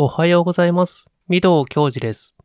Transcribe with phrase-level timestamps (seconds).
[0.00, 1.10] おはようございます。
[1.28, 2.36] 御堂教授です。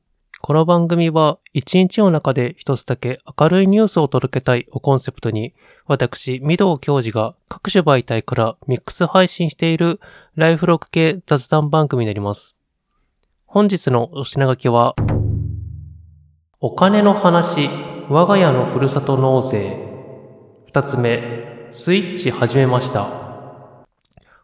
[0.41, 5.53] この番組は一日の中で一つだけ明るいニュースを届けたいをコンセプトに、
[5.85, 9.99] 私、御堂教授が各種媒体からミックス配信している
[10.33, 12.55] ライフログ系雑談番組になります。
[13.45, 14.95] 本日のお品書きは、
[16.59, 17.69] お金の話、
[18.09, 19.77] 我が家のふるさと納税。
[20.65, 23.09] 二つ目、スイッチ始めました。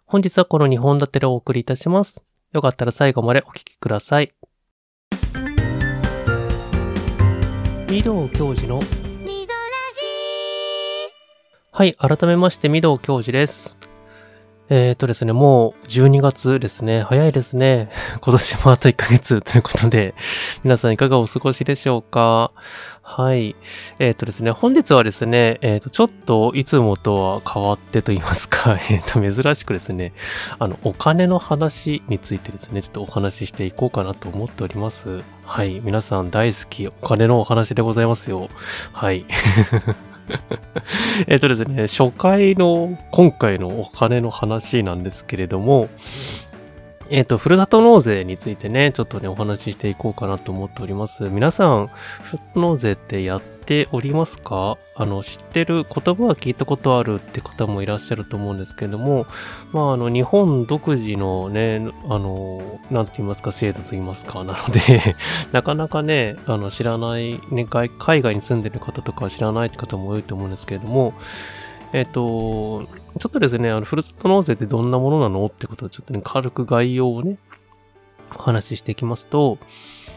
[0.05, 2.29] 本日はこの2本立てでお送りいたします。
[2.52, 4.34] よかったら最後までお聞きください。
[7.89, 8.80] 御堂教授の
[11.72, 13.79] はい、改めまして、御堂教授です。
[14.70, 17.02] えーとですね、もう12月ですね。
[17.02, 17.90] 早いですね。
[18.22, 20.14] 今年もあと1ヶ月ということで、
[20.64, 22.52] 皆さんいかがお過ごしでしょうか？
[23.02, 23.55] はい。
[23.98, 30.14] えーとですね、本日はですね、えーと、ちょっといつもとは変わってと言いますか、 えーと、珍しくですね、
[30.59, 35.23] あの、お金の話についてですね、ちょっとお話ししていこうかなと思っております。
[35.45, 35.81] はい。
[35.84, 38.47] 皆さん大好きお金のお話でございますよ。
[38.94, 39.25] はい。
[41.27, 45.89] えっとですね、初回の今回のお金の話なんですけれども、
[47.12, 51.24] えっ、と、ふるさと納税についてね、ちょっとね、お話ししていこうかなと思っております。
[51.24, 54.78] 皆さん、ふるさと納税ってやっておりますか？
[54.96, 59.26] あの、知ってる言葉は聞いたことあるって方もいらっしゃると思うんですけれども、
[59.74, 65.16] まあ、あの、日本独自のね、あの、なんて言いますか、制度と言いますか、なので、
[65.52, 67.90] なかなかね、あの、知らない、ね、海
[68.22, 71.16] 外に住んでる方とか知らないって方も多いと思うんですけれども、
[71.94, 72.84] えっ、と、
[73.20, 77.38] ちょっとですね、あの、ふるさと納税ってどんなものなのってことをちょっとね、軽く概要をね、
[78.38, 79.58] お話ししていきますと、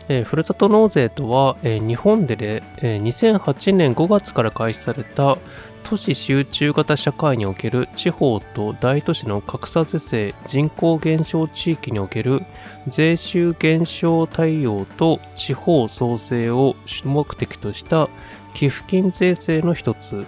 [0.08, 5.38] えーふるさと納税とは、えー日本でで、えー2008年5月から開始された
[5.84, 12.42] 都市集中型社会における地方と大都市の格差是正人口減少地域における
[12.88, 18.08] 税収減少対応と地方創生を主目的とした
[18.54, 20.24] 寄付金税制の一つ。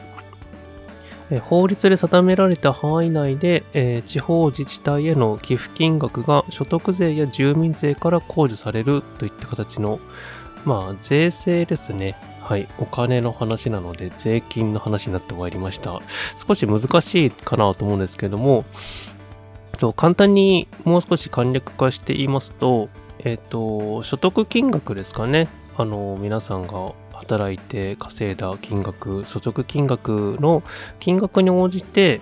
[1.41, 9.99] 法律で定められた範囲内で、えー地方自治体への寄付金額が所得税や住民税から控除されるといった形の、
[10.65, 12.17] まあ、税制ですね。
[12.41, 12.69] はい。
[12.79, 16.03] お金の話なので、税金の話になってまいりました。
[16.47, 18.65] 少し難しいかなと思うんですけども、
[19.75, 22.89] と簡単にもう少し簡略化して言いますと、
[23.21, 25.49] えっ、と、所得金額ですかね。
[25.77, 30.63] あの、皆さんが働いて稼いだ金額、所得金額の
[31.01, 32.21] 金額に応じて、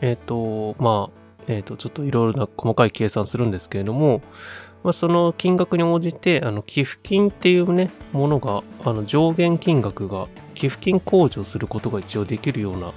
[0.00, 4.22] えっ、と、まあ、えっ、と、ちょっといろいろな細かい計算するんですけれども、
[4.82, 12.92] まあ、その金額に応じて、あの、寄付金っていうね、ものが、あの、上限金額が、寄付金控除することが一応できるような、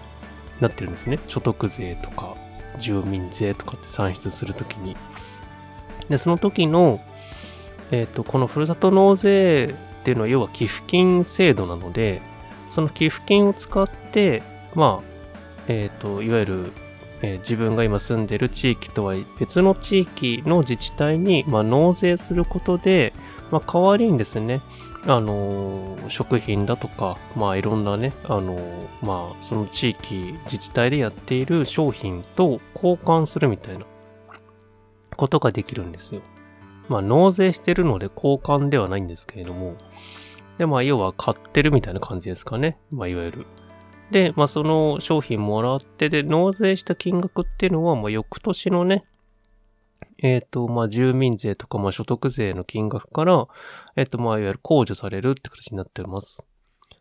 [0.62, 1.20] なってるんですね。
[1.28, 2.36] 所得税とか、
[2.80, 4.96] 住民税とかって算出するときに。
[6.10, 7.02] で、その時の、
[7.92, 12.22] えっ、と、このふるさと納税っていうのは要は寄付金制度なので、
[12.70, 14.44] その寄付金を使って、
[14.76, 15.14] まあ、
[15.70, 16.72] えっ、と、いわゆる、
[17.22, 23.14] えー自分が今住んでる地域とは別の地域の自治体に、まあ、納税することで、
[23.50, 24.60] まあ、代わりにですね、
[25.06, 33.86] あのー食品だとか、まあ、いろんなね、あのーまあ、その地域、自治体でやっている商品と交換するみたいな
[35.16, 36.22] ことができるんですよ。
[36.94, 39.76] まあ、納税してるので交換ではないんですけれども、
[40.60, 42.78] で、まあ、要は買ってるみたいな感じですかね。
[42.92, 43.46] まあ、いわゆる。
[44.12, 49.06] で、まあ、その商品もらって、で、納税した金額っていうのは、まあ、翌年のね、
[50.20, 53.48] えっ、と、まあ、住民税とか、まあ、所得税の金額から、
[53.96, 56.46] えっ、と、まあ、いわゆる控除されるって形になってます。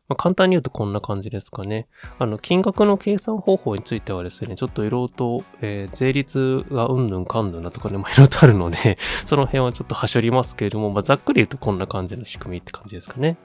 [0.09, 1.87] まあ、簡単に言うとこんな感じですかね。
[2.19, 13.37] あの、金額の計算方法についてはですね、ちょっといろいろと、えー税率がうんぬんかんぬんなとかね、まあ、いろいろとあるので、 その辺はちょっとはしょりますけれども、まあ、ざっくり言うとこんな感じの仕組みって感じですかね。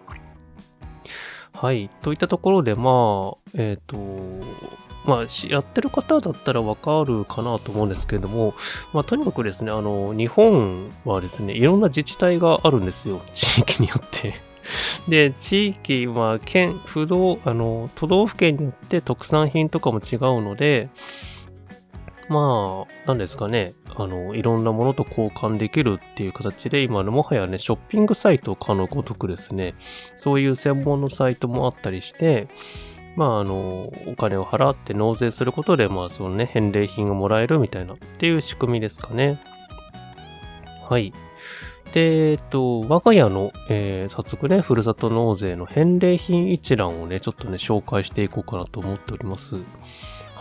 [1.53, 1.89] はい。
[2.01, 3.97] といったところで、まあ、えっ、と、
[5.05, 8.53] まあ、やってる方だったらわかるかなと思うんですけれども、
[8.93, 13.21] まあ、とにかくですね、あの、日本はですね、いろんな自治体があるんですよ。
[13.33, 14.46] 地域によって。
[15.07, 20.89] で、地域は県、不動、あの、都道府県によって特産品とかも違うので、
[22.29, 29.75] まあ、なんですかね、あの、いろんなものと交換できるっていう形で、今のもはやね、ショッピングサイトかのごとくですね、
[30.17, 32.47] そういう専門のサイトもあったりして、
[33.15, 39.41] まあ、あの、お金を払って納税することで、まあ、そのね、返礼品をもらえるみたいなっていう仕組みですかね。
[40.89, 41.13] はい。
[41.93, 49.55] で、えっと、我が家の、えー早速ね、ふるさと納税の返礼品一覧をね、ちょっとね、紹介していこうかなと思っております。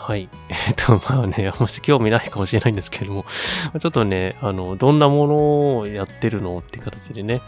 [0.06, 0.28] はい。
[0.68, 3.24] えっと、まあね、あんまし興味ないかもしれないんですけども、
[3.80, 7.40] ちょっとね、あの、どんなものをやってるのって形でね、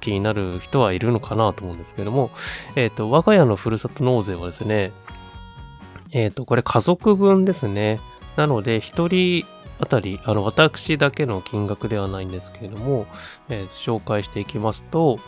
[0.00, 2.30] 気になる人はいるのかなと思うんですけども、
[2.74, 4.92] えっと、我が家のふるさと納税はですね、
[6.12, 8.00] えっと、これ家族分ですね。
[8.36, 9.44] なので、一人
[9.80, 13.06] あたり、あの、私だけの金額ではないんですけれども、
[13.48, 15.18] えー、紹介していきますと、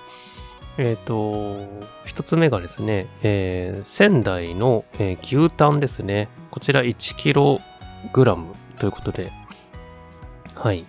[0.78, 6.28] えっ、ー、と、一つ目がですね、えー、仙台の、えー、牛タンですね。
[6.50, 7.60] こちら 1kg
[8.78, 9.32] ということで、
[10.54, 10.84] はい。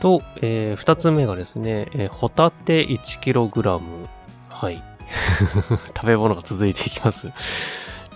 [0.00, 3.80] と、えー、二つ目がですね、えー、ホタテ 1kg。
[4.48, 4.82] はい。
[5.96, 7.28] 食べ物が続いていきます。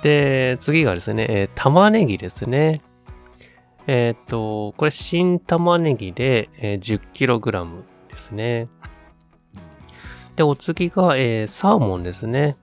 [0.02, 2.82] で、次がですね、えー、玉ねぎですね。
[3.87, 8.69] えっ、と、これ新玉ねぎで、えー、10kg ですね。
[10.37, 12.56] で、お次が、えー、サーモンですね。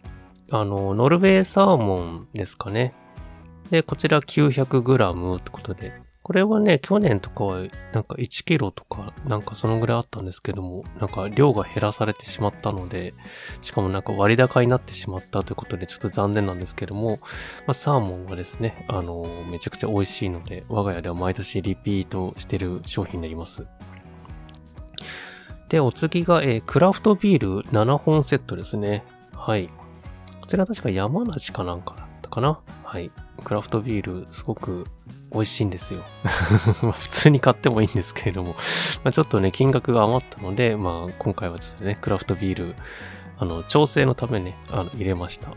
[0.52, 2.94] あの、ノルウェーサーモンですかね。
[3.70, 6.09] で、こちら 900g ってことで。
[6.30, 7.58] これはね、去年とかは
[7.92, 13.16] なんか1キロとかなんかそのぐらいあったんですけども、なんか量が減らされてしまったので、
[13.64, 17.18] しかもなんか割高になってしまったということでちょっと残念なんですけども、
[17.66, 23.66] まあ、サーモンはですね、あのめちゃくちゃ美味しいので、我が家では毎年リピートしてる商品になります。
[25.68, 29.04] で、お次が、えー、クラフトビール7本セットですね。
[29.34, 29.68] はい。
[30.42, 32.60] こちら確か山梨かなんかだったかな。
[32.84, 33.10] はい。
[33.42, 34.86] クラフトビールすごく
[35.32, 36.04] 美味しいんですよ。
[36.94, 38.56] 普通に買ってもいいんですけれども
[39.04, 42.76] ま、ちょっとね、金額が余ったので、まあ今回はちょっとね、クラフトビール、
[43.38, 45.50] あの、調整のためね、あの、入れました。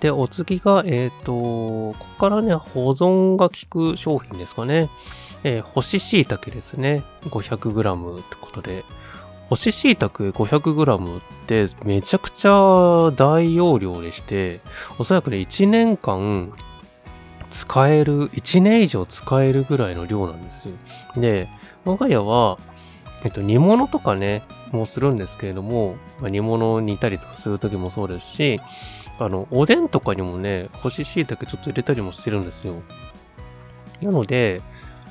[0.00, 4.90] で、お次が、えっ、ー、と、ここからね、保存が効く商品ですかね。
[5.42, 7.02] えー、干し椎茸ですね。
[7.24, 8.84] 500g ってことで。
[9.48, 14.60] 干し椎茸 500g ってめちゃくちゃ大容量でして、
[14.98, 16.52] おそらくね、1年間
[17.48, 20.74] 使える、1年以上使えるぐらいの量なんですよ。
[21.16, 21.48] で、
[21.84, 22.58] 我が家は、
[23.24, 28.60] えっと、煮物とかね、もするんですけれども、まあ、煮物煮たりとかするときもそうですし、
[29.18, 32.74] あの、おでんとかにもね、干し椎茸ちょっと入れたりもしてるんですよ。
[34.02, 34.60] なので、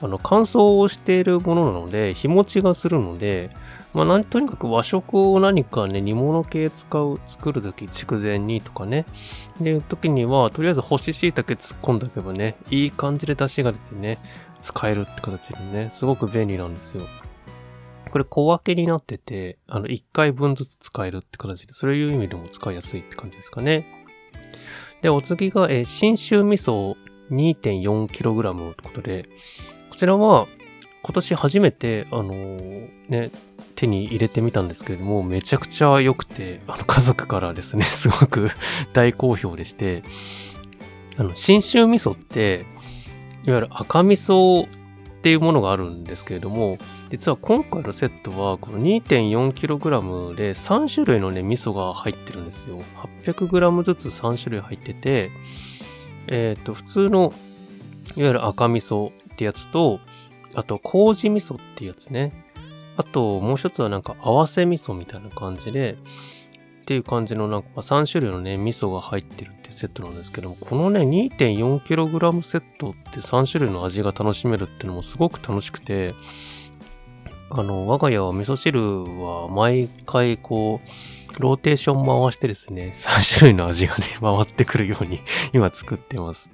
[0.01, 3.49] あの、乾燥をしているものなので、日持ちがするので、
[3.97, 9.07] まあ、なんとにかく和食を何かね、煮物系使う、作るとき、筑前煮とかね。
[9.59, 14.19] で、時には、とりあえず干し椎茸突っ込んだけばね、いい感じで出汁が出てね、
[14.59, 17.07] 使えるって形でね、すごく便利なんですよ。
[18.11, 24.05] これ小分けになってて、あの、1回分ずつ使えるって形で、そういう意味でも使いやすいって感じですかね。
[25.01, 26.95] で、お次が、えー、新州味噌
[27.31, 29.27] 2.4kg ってことで、
[29.89, 30.47] こちらは、
[31.07, 33.31] 今年初めて、あのー、ね、
[33.75, 38.49] 手に入れてみたんですけれども、めちゃくちゃ良くて、あの、家族からですね、 すごく
[38.91, 40.03] 大好評でして、
[41.15, 42.65] あの、新州味噌って、
[43.45, 44.67] いわゆる赤味噌っ
[45.21, 46.77] ていうものがあるんですけれども、
[47.09, 52.79] 実は今回のセットは、この 2.4kg で3種類のね、味噌が入ってるんですよ。
[53.23, 55.31] 800g ずつ3種類入ってて、
[56.27, 57.33] えっ、ー、と、普通の、
[58.17, 60.01] いわゆる赤味噌ってやつと、
[60.57, 62.33] あと、麹味噌っていうやつね。
[62.97, 65.97] あと、もう一つはなんか合わせ味噌みたいな感じで、
[66.81, 76.15] っていう感じのなんか3種類のね、味噌が入ってるってセットなんですけども、このね、2.4kg セットって3種類の味が楽しめるってのもすごく楽しくて、
[77.51, 80.89] あの、我が家は味噌汁は毎回こう、
[81.41, 85.21] ローテーション回してですね、 3種類の味がね、 回ってくるように
[85.53, 86.49] 今作ってます。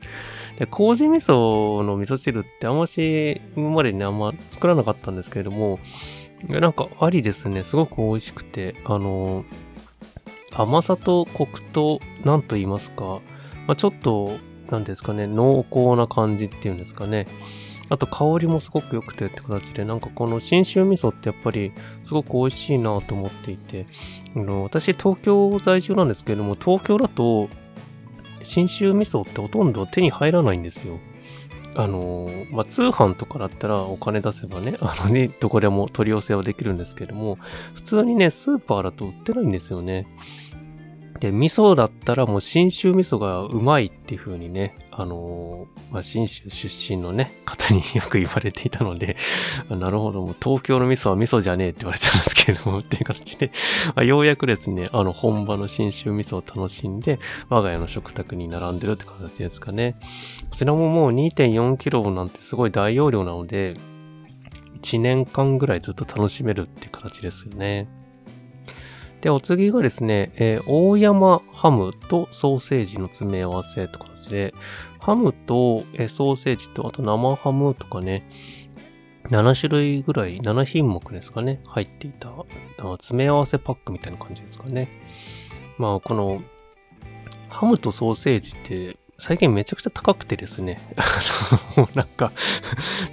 [0.59, 5.79] で、麹味噌の味噌汁ってあんまし今までね、あんま作らなかったんですけれども、
[6.47, 7.63] なんかありですね。
[7.63, 9.45] すごく美味しくて、あの、
[10.51, 13.21] 甘さとコクと、なんと言いますか、
[13.65, 14.37] まあ、ちょっと、
[14.69, 17.25] なんですかね、濃厚な感じっていうんですかね。
[17.89, 21.71] あと香りもすごく良くてって形で、なんかこの信州味噌ってやっぱり
[22.03, 23.85] すごく美味しいなと思っていて、
[24.35, 27.49] あの私東京在住なんですけれども、東京だと
[28.41, 30.99] 信州味噌ってほとんど手に入らないんですよ。
[31.75, 37.39] あのまあ、通販とかだったらお金出せばね、 あのね、どこでも取り寄せはできるんですけども、
[37.73, 40.05] 普通にね、スーパーだと売ってないんですよね。
[41.23, 49.15] で、味噌だったらもう新州味噌がうまいっていう風にね、あのー、まあ、新州出身のね、方によく言われていたので、
[49.71, 53.53] なるほど、もう東京の味噌は味噌じゃねえって言われてたんですけれども、っていう形で、
[53.95, 59.95] あ、ようやくですね、あの本場の新州味噌を楽しんで、我が家の食卓に並んでるって形ですかね。
[60.49, 63.75] こちらももう 2.4kg なんてすごい大容量なので、
[64.81, 68.02] 1年間ぐらいずっと楽しめるって形ですよね。
[69.23, 74.53] で、お次がですね、えー、大山ハムとソーセージの詰め合わせという形で、
[74.99, 78.29] ハムと、えー、ソーセージと、あと生ハムとかね、
[79.29, 82.33] 7種類ぐらい、7品目ですかね、入っていた、
[82.97, 84.89] 詰め合わせパックみたいな感じですかね。
[85.77, 86.43] まあ、この、
[87.47, 90.81] ハムとソーセージって、最近めちゃくちゃ高くてですね。
[91.77, 92.33] あのなんか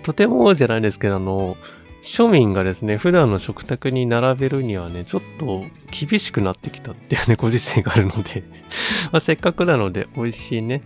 [0.03, 1.57] とてもじゃないですけど、あの、
[2.03, 8.43] 庶民がですね、普段の食卓に並べるにはね、ちょっと厳しくなってきたっていうね、ご時世があるので
[9.13, 10.83] ま、せっかくなので美味しいね、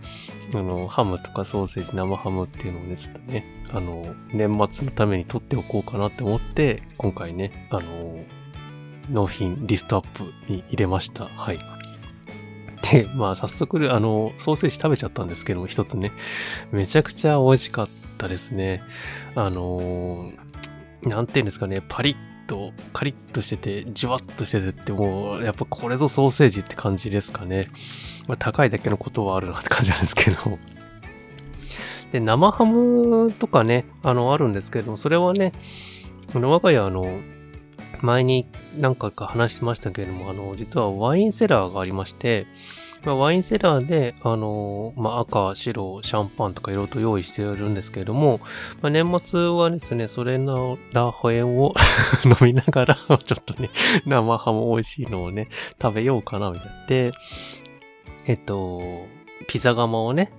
[0.53, 8.23] あの、ハムとかソーセージ、生ハムっていうのをね、ちょっとね、あの、年末のために取っておこうかなって思って、今回ね、あの、
[9.09, 11.25] 納品リストアップに入れました。
[11.25, 11.59] はい。
[12.91, 16.11] で、まあ早速、あの、ソーセージ食べちゃったんですけども、一つね、
[16.71, 18.83] めちゃくちゃ美味しかったですね。
[19.35, 20.31] あの
[21.03, 22.15] なんて言うんですかね、パリッ
[22.47, 27.67] と、カリッとしてて、じわっとしててってもう、やっぱこれぞソーセージって感じですかね。
[28.27, 30.59] まあ、高いだけのことはあるなって感じなんですけど。
[32.11, 35.53] で、生ハムとかね、あの、あるんですけども、それはね、
[36.33, 37.19] あの、我が家あの、
[38.01, 38.47] 前に
[38.77, 42.47] 何回か話しましたけれども、あの、実はワインセラーがありまして、
[43.05, 48.39] まあ、ワインセラーで、あのまあ、赤、白、シャンパンとかいろいろと用意してるんですけれども、
[48.81, 51.73] まあ、年末はですね、それのラーホエンを
[52.25, 53.69] 飲みながら、ちょっとね、
[54.05, 55.49] 生ハム美味しいのをね、
[55.81, 56.85] 食べようかな、みたいな。
[56.87, 57.11] で、
[58.25, 58.81] えっと、
[59.47, 60.31] ピザ窯をね、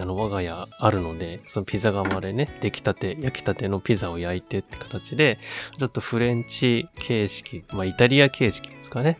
[0.00, 5.38] あの、我が家あるので、そのピザ窯でね、出来たて、焼きたてのピザを焼いてって形で、
[5.78, 9.18] ちょっとフレンチ形式、まあイタリア形式ですかね。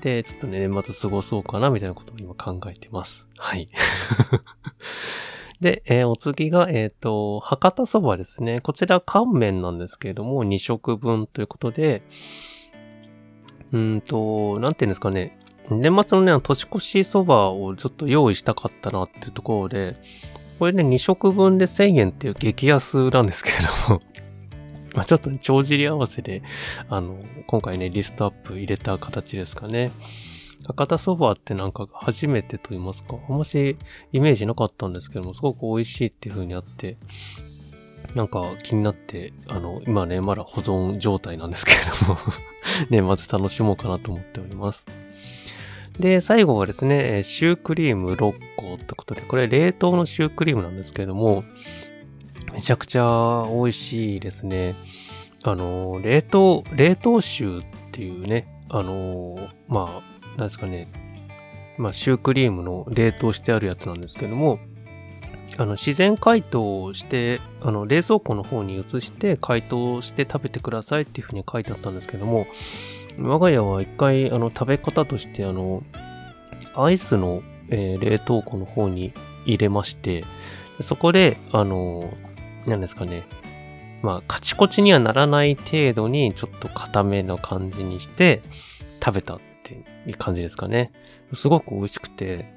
[0.00, 3.28] で、ちょっとね、年末過ごそうかな、みたいなことを今考えてます。
[3.36, 3.68] はい。
[5.60, 8.60] で、えー、お次が、えっ、ー、と、博多そばですね。
[8.60, 12.02] こちら乾麺なんですけれども、2食分ということで、
[13.72, 15.38] うんと、なんていうんですかね。
[15.70, 19.96] 年末のね、年越しそばをちょっと用意したかったなっていうところで、
[20.58, 23.56] これね、2食分で1000円っていう激安なんですけれ
[23.88, 24.02] ども
[24.94, 26.42] まあちょっとね、帳尻合わせで、
[26.88, 29.90] あの、今回ね、リストアップ入れた形ですかね。
[30.66, 33.76] 博多そばってなんか初めてと言いますか、あんまし
[34.12, 36.98] イメージなかったんですけども、すごく美味しいっていう風にあって、
[38.14, 42.18] なんか気になって、あの、今ね、まだ保存状態なんですけれども
[42.90, 44.86] 年末楽しもうかなと思っております。
[46.00, 51.44] で、最後はですね、シュークリーム6個ってことで、これ冷凍のシュークリームなんですけれども、
[52.52, 54.74] めちゃくちゃ美味しいですね。
[55.42, 60.88] あの、冷凍、冷凍シューっていうね、あの、まあ、なんですかね、
[61.76, 64.58] まあ、シュークリームの冷凍してあるやつなんですけども、
[65.58, 72.46] あの、自然解凍して、あの、冷蔵庫の方に移して解凍して食べてくださいっていうふうに書いてあったんですけども、
[73.20, 75.82] 我が家は一回、あの、食べ方として、あの、
[76.74, 79.12] アイスの、えー、冷凍庫の方に
[79.44, 80.24] 入れまして、
[80.80, 82.12] そこで、あの、
[82.66, 83.24] 何ですかね、
[84.02, 88.40] まあ、カチコチにはならない程度に、ちょっと固めの感じにして、
[89.04, 89.74] 食べたって
[90.06, 90.92] いう感じですかね。
[91.34, 92.52] すごく美味しくて、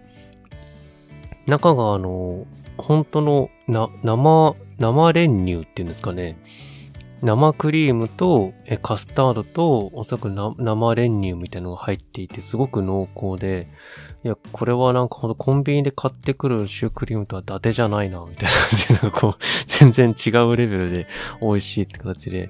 [1.45, 2.45] 中があの、
[2.77, 6.37] 本当のな、生、生練乳っていうんですかね。
[7.23, 13.67] 生クリームとえカスタードとおそらく生練乳みたいなのが入っていてすごく濃厚で、
[14.25, 21.07] いや、これはなんかほんとコンビニで買ってくるシュークリームとは伊達じゃないな、みたいな感じのこう、 全然違うレベルで
[21.41, 22.49] 美味しいって形で、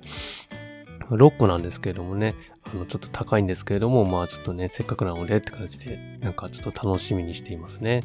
[1.12, 8.02] 6個なんですけれどもね、あの、ちょっと高いんですけれども、まあちょっとね、せっかくなのでって形で、なんかちょっと楽しみにしていますね。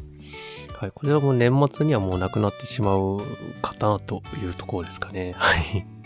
[0.77, 3.21] はい、これはもう年末にはもうなくなってしまう
[3.63, 5.33] かなというところですかね。
[5.35, 5.98] はい。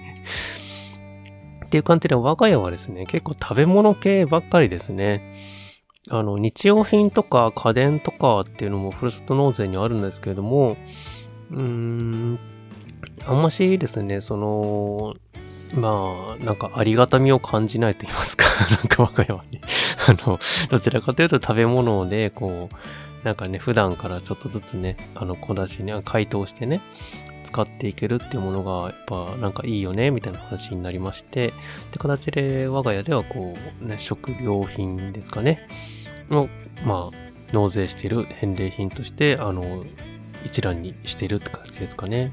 [1.65, 5.39] っていう感じで、我が家はですね、結構食べ物系ばっかりですね。
[6.09, 10.77] あの、日用品とか家電とかっていうのもふるさと納税にあるんですけれども、
[11.51, 12.39] うーん、
[13.25, 15.15] あんましですね、その、
[15.73, 19.61] まあ、なんかありがたみを感じないと言いますか、 なんか我が家はね、
[20.07, 20.39] あの、
[20.69, 26.81] どちらかというと食べ物で、こう、なんかね、普段からちょっとずつね、あの、小出しに、解凍してね、
[27.53, 31.51] 使っていけるっていうものが、やっぱなんかいいよね、みたいな話になりまして、っ
[31.91, 35.67] て形で我が家ではこう、ね、食料品ですかね、
[36.31, 36.49] の、
[36.83, 37.17] まあ、
[37.53, 39.85] 納税している返礼品として、あの、
[40.43, 42.31] 一覧にしているって形ですかね。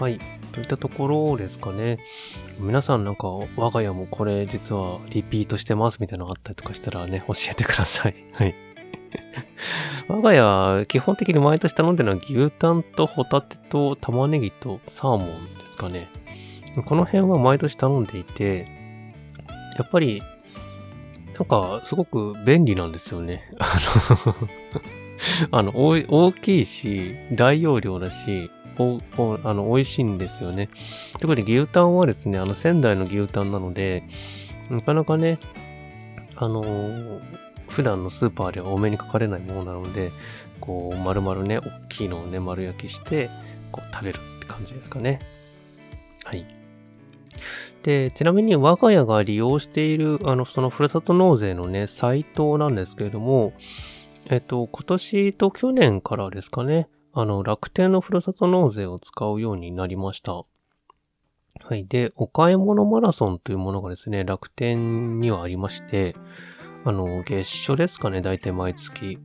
[0.00, 0.18] はい。
[0.52, 1.98] といったところですかね。
[2.58, 8.14] 皆さんなんか我が家もこれ実はリピートしてますみたいなのがあったりとかしたらね、教えてください。
[8.32, 8.65] はい。
[10.08, 16.08] 我が家、基本的に毎年頼んでるのは牛タンとホタテと玉ねぎとサーモンですかね。
[16.84, 18.68] この辺は毎年頼んでいて、
[19.76, 20.22] やっぱり、
[21.38, 23.50] なんか、すごく便利なんですよね。
[23.58, 23.78] あ
[24.30, 24.34] の
[25.58, 30.68] あの、大きいし、大容量だし、おおあの美味しいんですよね。
[31.20, 34.04] 特に牛タンはですね、あの仙台の牛タンなので、
[34.70, 35.38] なかなかね、
[36.36, 37.20] あのー、
[37.68, 40.12] 普段のスーパーでは多めにかかれないものなので、
[40.60, 43.30] こう、丸々ね、大きいのをね、丸焼きして、
[43.72, 45.20] こう、食べるって感じですかね。
[46.24, 46.46] はい。
[47.82, 53.52] で、ちなみに我が家が利用している、あの、そのふるさと納税のね、サイトなんですけれども、
[54.28, 60.32] えっと、今年と去年からですかね、あの、楽天のふるさと納税を使うようになりました。
[60.32, 60.46] は
[61.74, 61.86] い。
[61.86, 66.16] で、お買い物マラソンというものがですね、楽天にはありまして、
[66.86, 69.18] あの、月初ですかね、だいたい毎月。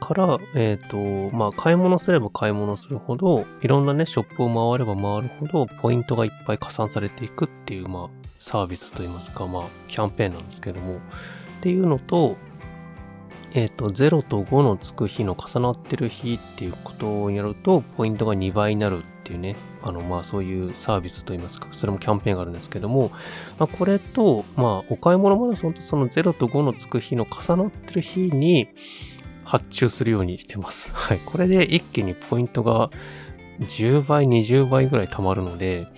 [0.00, 10.98] から、えっ、ー、と、まあ、買い物すれば買い物するほど、いろんなね、ショップを回れば回るほど、ポイントがいっぱい加算されていくっていう、まあ、サービスといいますか、まあ、キャンペーンなんですけども、っ
[11.60, 12.36] ていうのと、
[13.54, 23.10] えっ、ー、と、0と5のつく日の重なってる日っていうことをやると、ポイントが2倍になるっていうね、あの、まあそういうサービスといいますか、それもキャンペーンがあるんですけども、
[23.58, 28.68] まあこれと、まあお買い物マラソンとその0と5のつく日の重なってる日に
[29.44, 30.92] 発注するようにしてます。
[30.94, 31.20] はい。
[31.26, 32.90] これで一気にポイントが
[33.58, 35.88] 10倍、20倍ぐらい貯まるので、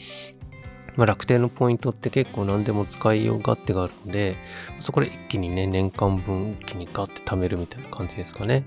[0.96, 4.36] まあ、楽天のポイントって結構何でも使いよう勝手があるので、
[4.80, 8.64] そこで一気にね、年間分一気にガッて貯めるみたいな感じですかね。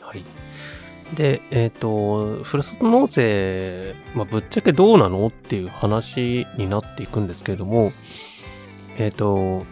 [0.00, 0.24] はい。
[1.14, 7.92] で、えっ、ー、と、ふるさと納税、まあ、ぶっちゃけどうなのっていう話になっていくんですけれども、
[8.98, 9.64] えっ、ー、と、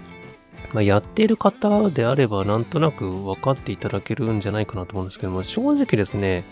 [0.72, 6.44] まあ、やっている方であればなんとなく分かっていただけるんじゃないかなと思うんですけども、正直ですね、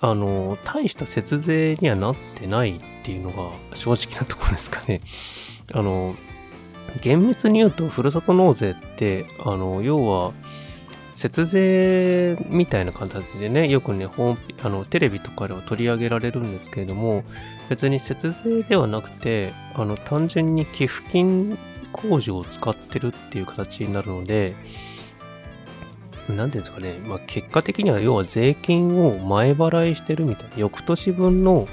[0.00, 5.00] あの、大した節税にはなってないっていうのが正直なところですかね。
[5.72, 6.14] あの、
[7.02, 10.32] 厳密に言うと、ふるさと納税って、あの、要は、
[11.18, 17.24] 節税みたいな形でね、よくね、ホー、あの、テレビとかでは取り上げられるんですけれども、
[17.68, 21.58] 別に節税ではなくて、あの、単純に寄付金
[21.92, 24.54] 控除を使ってるっていう形になるので、
[26.28, 31.66] なんていうんですかね、まあ、結果的には要は税金を前払いしてるみたいな、翌年分の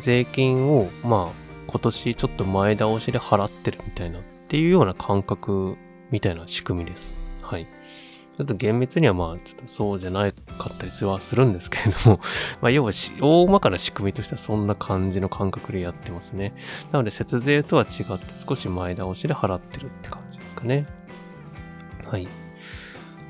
[0.00, 5.78] 税金を、まあ、今年ちょっと前倒しで払ってるみたいなっていうような感覚
[6.10, 7.16] みたいな仕組みです。
[7.40, 7.66] はい。
[8.38, 12.20] ちょっと厳密にはまあ、ちょっとそうじゃないかったりはするんですけれども、
[12.62, 16.54] まあ、要は大まかな仕組みとしてはそんな感じの感覚でやってますね。
[16.92, 20.86] なので、節税とは違って少し前倒しで払ってるって感じですかね。
[22.06, 22.26] はい。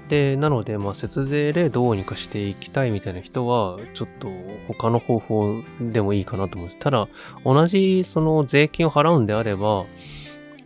[0.08, 4.28] で、なので、まあ、節税でどうにかしていきたいみたいな人は、ちょっと
[4.68, 6.78] 他の方法でもいいかなと思うんです。
[6.78, 7.08] ただ、
[7.44, 9.84] 同じその税金を払うんであれば、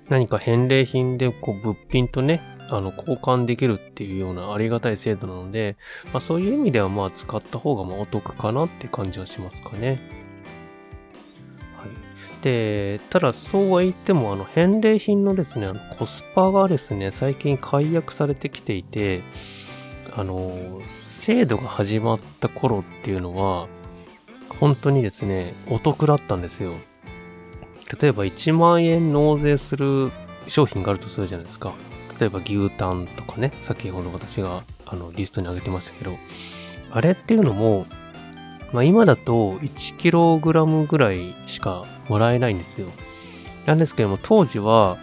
[0.08, 5.76] 何か返礼品でこう物品とね、あの、交換できるっていうようなありがたい制度なので、
[6.12, 10.26] まあそういう意味ではまあ使った方がまあお得かなって感じはしますかね。
[12.42, 19.22] で、ただそうは言っても、あの、返礼品のですね、あのコスパがですね、最近解約されてきていて、
[20.16, 23.68] あの、制度が始まった頃っていうのは、
[24.60, 26.74] 本当にですね、お得だったんですよ。
[28.00, 30.10] 例えば1万円納税する
[30.48, 31.74] 商品があるとするじゃないですか。
[32.18, 36.16] 例えば牛タンとかね、先ほど私があのリストに挙げてましたけど、
[36.90, 37.86] あれっていうのも、
[38.72, 42.88] まあ、今だと 1kg ぐらいしかもらえないんですよ。
[43.66, 44.98] なんですけども、当時は、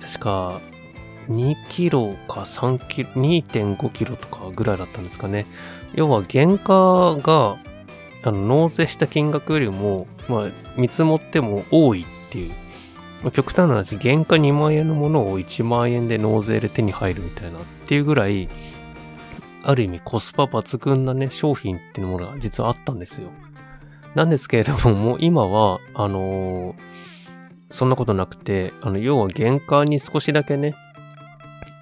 [0.00, 0.60] 確か
[1.28, 5.46] 2キロか3キロ、2.5キロとかぐらいだったんですかね。
[5.94, 7.56] 要は原価が、
[8.22, 12.52] あの、納税した金額よりも、まあ、見積もっても多いっていう。
[13.32, 18.48] 極端な話、原価2万円のものを1万円で納税で手に入るみたいなっていうぐらい、
[19.62, 23.28] ある意味コスパ抜群なね、商品っていうものが実はあったんですよ。
[24.14, 26.76] なんですけれども、もう今は、あのー、
[27.70, 30.76] そんなことなくて、あの、要は原価に少しだけね、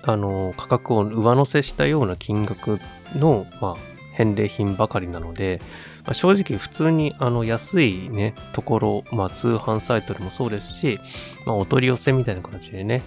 [0.03, 2.81] あのー、価格を上乗せしたような金額
[3.17, 3.77] の、まあ、
[4.15, 5.61] 返礼品ばかりなので、
[6.05, 10.99] まあ、正直普通にあの安いね、ところ、まあ通販サイトでもそうですし、
[11.47, 13.03] まあお取り寄せみたいな形でね、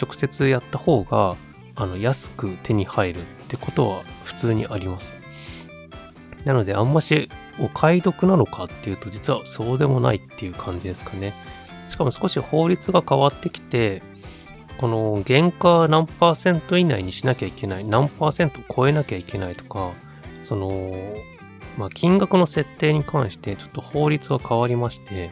[0.00, 1.36] 直接やった方が、
[1.76, 5.18] あの、安く手に入るってことは普通にあります。
[6.44, 7.28] なので、あんまし
[7.60, 11.34] お買い得なのかっていうと、実はそうでもないっていう感じですかね。
[11.86, 14.02] しかも少し法律が変わってきて、
[14.78, 19.92] この原価何パーセント以内にしなきゃいけない、何パーセント超えなきゃいけないとか、
[20.42, 20.94] その、
[21.76, 25.30] まあ、金額の設定に関してちょっと法律が変わりまして、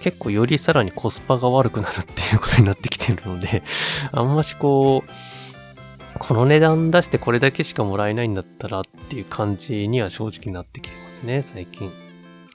[0.00, 3.62] 結構よりさらにコスパが悪くなるっていうことになってきてるので、
[4.12, 11.92] あんましこう、この値段出してこれだけしかもらえないんだったらっていう感じには正直なってきてますね、最近。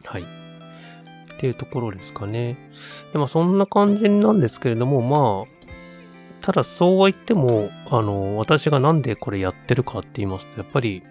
[0.04, 0.24] はい。
[0.24, 0.26] っ
[1.38, 2.58] ていうところですかね。
[3.14, 5.56] で、まあそんな感じなんですけれども、まあ、
[6.42, 11.04] ただそうは言っても、あの、私がなんでこれやってるかって言いますと、やっぱり、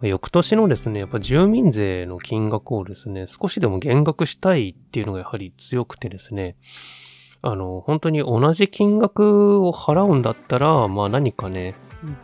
[0.00, 6.56] 翌年のですね、やっぱ住民税の金額をですね、少しでも減額したいっていうのがやはり強くてですね、
[7.42, 11.74] あの、本当に同じ金額を払うんだったら、まあ何かね、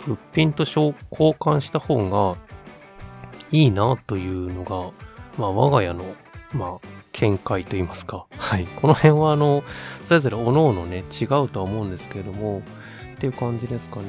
[0.07, 2.37] 物品と交換した方が
[3.51, 4.93] いいなというのが、
[5.37, 6.05] まあ我が家の、
[6.53, 8.27] まあ見解と言いますか。
[8.37, 8.67] はい。
[8.67, 9.65] この辺はあの、
[10.05, 12.63] それぞれ各々ね、違うとは思うんですけれども、
[13.17, 14.05] っていう感じですかね。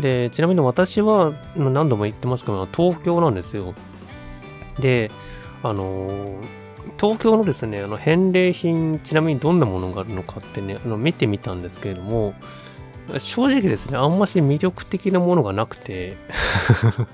[0.00, 3.74] で、ちなみに私は何度も言ってますけど、東京なんですよ。
[4.78, 5.10] で、
[5.62, 6.36] あの
[7.00, 12.34] 東京のですね、あの返礼品、ちなみにどんなものがあるのかってね、あの見てみたんですけれども、
[13.18, 16.16] 正直ですね、あんまし魅力的なものがなくて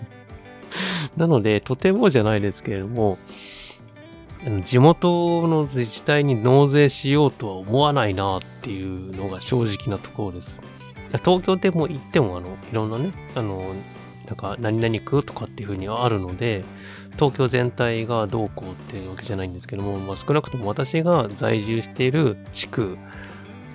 [1.17, 3.19] なので、とてもじゃないですけれども、
[4.65, 10.61] 地元の自治体に納税しようとは思わないなっていうのが正直なところです。
[11.25, 13.75] 東京でも行っても、あの、いろんなね、あの、
[14.27, 16.65] なんか、何々区とかっていう風にはあるので、
[17.15, 22.99] 東京全体がどうこうっていうわけじゃないんですけども、まあ、少なくとも私が在住している地区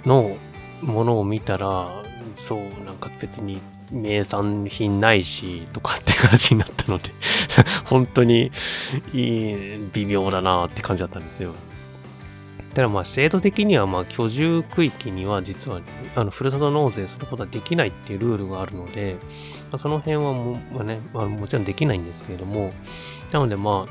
[0.06, 0.36] の
[0.82, 3.62] ものを見たら、そう、なんか別に
[3.92, 7.12] 名産品ないし、とかって感じになったので
[7.86, 8.52] 本当に
[9.14, 11.54] いい、微妙だなって感じだったんですよ。
[12.80, 15.82] だからまあ制度的にはまあ居住区域には実は
[16.16, 19.18] あのふるさと納税することはできないっていうルールがあるので、
[19.64, 22.72] まあ、その辺はも,、まあねまあ、もちろんできないんですけれども、
[23.34, 23.86] なのでま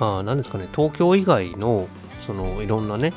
[0.00, 1.86] あ、まあ何ですかね、東京以外の
[2.18, 3.12] そのいろんなね、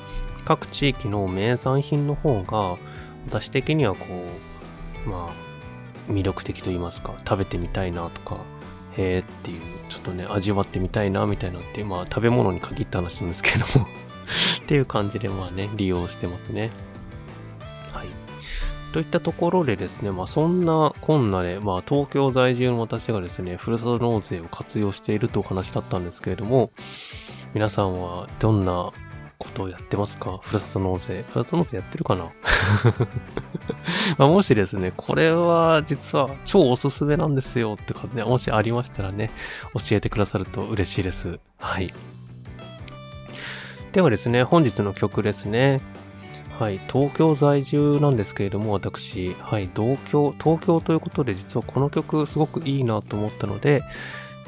[0.46, 2.78] 各地域の名産品の方が
[3.26, 4.06] 私的にはこ
[5.08, 8.38] う、まあ魅力的と言いますか、食べてみたいなとか、
[8.98, 13.88] へえっていう、ちょっとね、味わってみたいなみたいなって、まあ食べ物に限った話なんですけども。
[14.64, 16.72] っていう感じでまあね、利用してますね。
[17.92, 18.08] はい。
[18.94, 26.72] といったところでですね、まあそんなこんなで、まあ東京在住の私がですね、ふるさと納税を活用しているとお話だったんですけれども、
[27.54, 28.92] 皆さんはどんな
[29.40, 30.40] ことをやってますか？
[30.42, 31.24] ふるさと納税。
[31.30, 32.32] ふるさと納税やってるかな？
[34.18, 39.32] まあもしですね、これは実は超おすすめなんですよってかね、もしありましたらね、
[39.74, 41.40] 教えてくださると嬉しいです。
[41.58, 41.94] はい。
[43.94, 45.80] ではですね、本日の曲ですね。
[46.60, 53.84] はい、東京在住なんですけれども、私、はい、同居、東京ということで、実はこの曲すごくいいなと思ったので、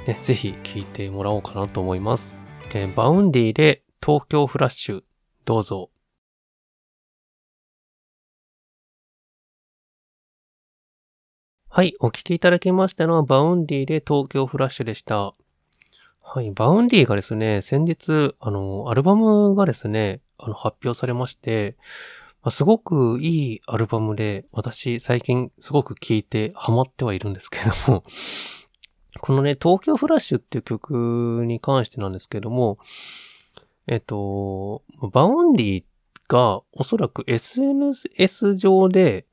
[0.08, 2.36] ね、ぜひ聴いてもらおうかなと思います。
[2.74, 5.02] えー、 Vaundy で東京フラッシュ、
[5.46, 5.92] どうぞ。
[11.70, 15.36] はい、お聴きいただきましたのは、 Vaundy で東京フラッシュでした。
[16.28, 21.78] はい、 Vaundy がですね、先日、あの、アルバムがですね、あの、発表されまして、
[22.42, 28.04] まあ、すごくいいアルバムで、私最近すごく聴いてハマってはいるんですけども、
[29.22, 32.80] このね、東京フラッシュっていう曲に関してなんですけども、
[33.88, 34.82] えっと、
[35.13, 35.84] Vaundy
[36.28, 39.28] がおそらく SNS 上で、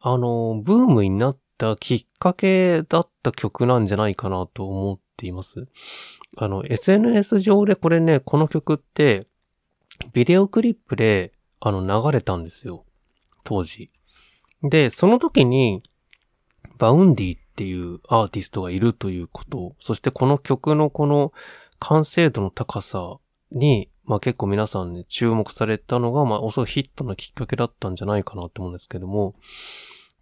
[0.00, 5.68] あの、ブームになったきっかけだった曲なんじゃないかなと思っています。
[6.36, 9.26] あの、SNS 上でこれね、この曲って、
[10.12, 12.84] ビデオクリップで、あの、流れたんですよ。
[13.44, 13.90] 当時。
[14.62, 15.82] で、その時に、
[16.78, 21.32] Vaundy っていうアーティストがいるということ、そしてこの曲のこの
[21.78, 23.18] 完成度の高さ
[23.52, 29.34] に、まあ結構皆さんね、注目されたのが、まあおそらくヒットのきっかけだったんじゃないかなと思うんですけども、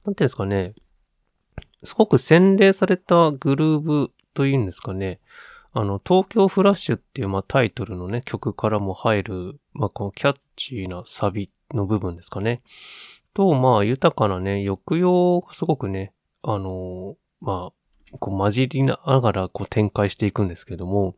[0.05, 0.75] なんていうんですかね、
[1.85, 5.21] すごく洗練されたグルーブというんですかね、
[5.73, 12.63] あの、東京フラッシュっていう、まあ、タイトルのね、曲からも入る、まあ、このキャッチーなサビの部分ですかね。
[13.35, 21.15] と、まあ、豊かなね、抑揚がすごくね、あのまあ、こう混じりながらこう展開していくんですけども、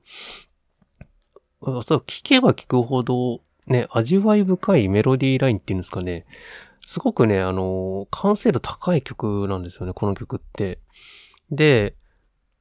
[1.63, 6.27] そう、聞けば聞くほど、ね、味わい深いメロディーラインっていうんですかね、
[6.85, 10.79] すごくね、あの完成度高い曲なんですよね、この曲って。
[11.51, 11.95] で、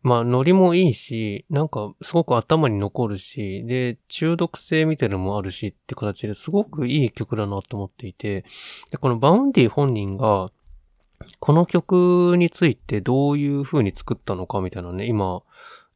[0.02, 8.46] まあ、ノリもいいし、なんか、すごく頭に残るし、で、中毒性みたいなのもあるしって形ですごくいい曲だなと思っていて、
[8.92, 10.52] でこの Vaundy 本人が、
[11.40, 15.42] この曲についてどういう風に作ったのかみたいなね、今、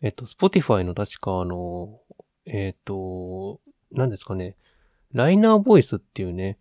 [0.01, 2.01] えっと、Spotify の確かあの、
[2.45, 3.61] えっと、
[3.93, 4.57] 何ですかね、
[5.13, 6.57] Liner Voice っていうね、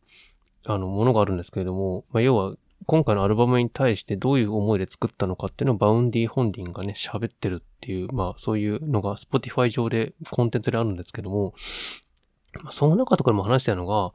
[0.65, 2.55] あの、ものがあるんですけれども、まあ、要は、
[2.87, 11.55] 今回のアルバムに対してどういう思いで作ったのかっていうのを Vaundy 本人がね、喋ってるっていう、まあそういうのが Spotify 上でコンテンツであるんですけども、
[12.63, 14.13] まあその中とかでも話したのが、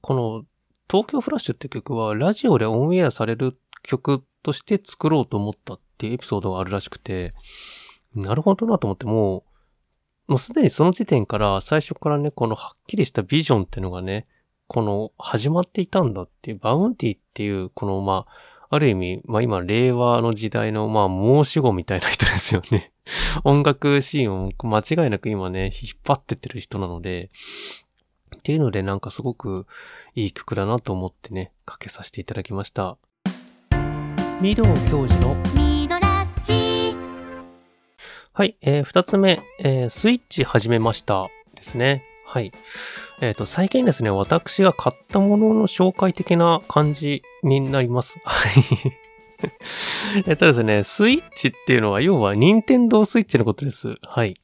[0.00, 0.44] この
[0.90, 7.34] 東京フラッシュって曲はラジオでオンエアされる曲として作ろうと思ったっていうエピソードがあるらしくて、
[8.14, 9.44] なるほどなと思っても、
[10.26, 14.26] もうすでにその時点から最初からね、このはっきりしたビジョンっていうのがね、
[14.68, 22.92] この始まっていたんだっていう、バウンティっていう、このまあ、ある意味、まあ今、令和の時代の、まあ、申し子みたいな人ですよね。
[23.44, 27.30] 音楽シーンを間違いなく今ね、引っ張ってってる人なので、
[28.36, 29.66] っていうのでなんかすごく
[30.14, 32.98] いい曲だなと思ってね、かけさせていただきました。
[34.40, 36.94] 御堂教授のミドラッチ
[38.32, 42.07] はい、えー、二つ目、えー、スイッチ始めましたですね。
[42.30, 42.52] はい。
[43.22, 48.20] えっ、ー、と、最近ですね、私が買ったものの紹介的な感じになります。
[48.22, 50.22] はい。
[50.26, 53.94] えっとですね、スイッチっていうのは、要は、任天堂スイッチのことです。
[54.02, 54.38] はい。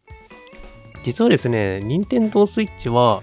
[1.03, 3.23] 実はですね、任天堂スイッチは、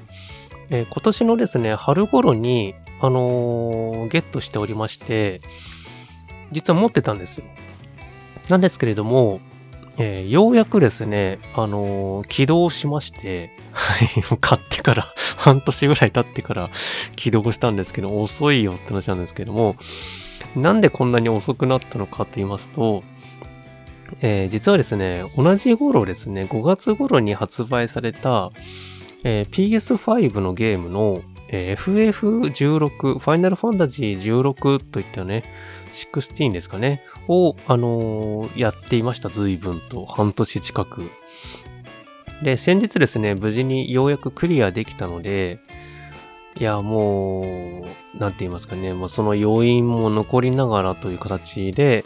[0.70, 5.42] えー、今年のですね、春頃に、あのー、ゲットしておりまして、
[6.52, 7.46] 実は持ってたんですよ。
[8.48, 9.42] なんですけれども、
[9.98, 14.08] えー、ようやくですね、あのー、起動しまして、はい、
[14.40, 16.70] 買ってから 半年ぐらい経ってから
[17.16, 19.76] 起動したんですけど、遅いよって話なんですけども、
[20.56, 23.04] なんでこんなに遅くなったのかと言いますと、
[24.22, 28.52] えー、実はですね、同じ頃ですね、5月頃に発売された、
[29.24, 32.12] えー、PS5 のゲームの、えー、
[32.52, 35.44] FF16、ファイナルファンタジー16といったね、
[35.92, 40.06] 16ですかね、を、あのー、やっていました、随分と。
[40.06, 41.10] 半年近く。
[42.44, 45.60] で、先日ですね、無事にようやくクリアできたので、
[46.60, 52.04] いや、もう、なんて言いますかね、まあ、その要因も残りながらという形で、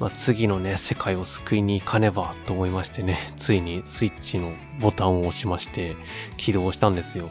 [0.00, 5.94] まあ、次のね、世界を救いに行かねばと思いましてね、 ついにスイッチのボタンを押しまして、
[6.36, 7.30] 起動したんですよ。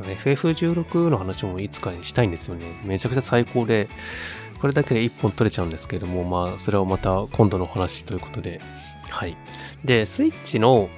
[0.00, 2.66] FF16 の話もいつかにしたいんですよね。
[2.84, 3.88] めちゃくちゃ最高で、
[4.60, 8.60] これだけで1本取れちゃうんですけども、まあ、それはまた今度の話ということで、
[9.10, 9.36] はい。
[9.84, 10.88] で、スイッチの、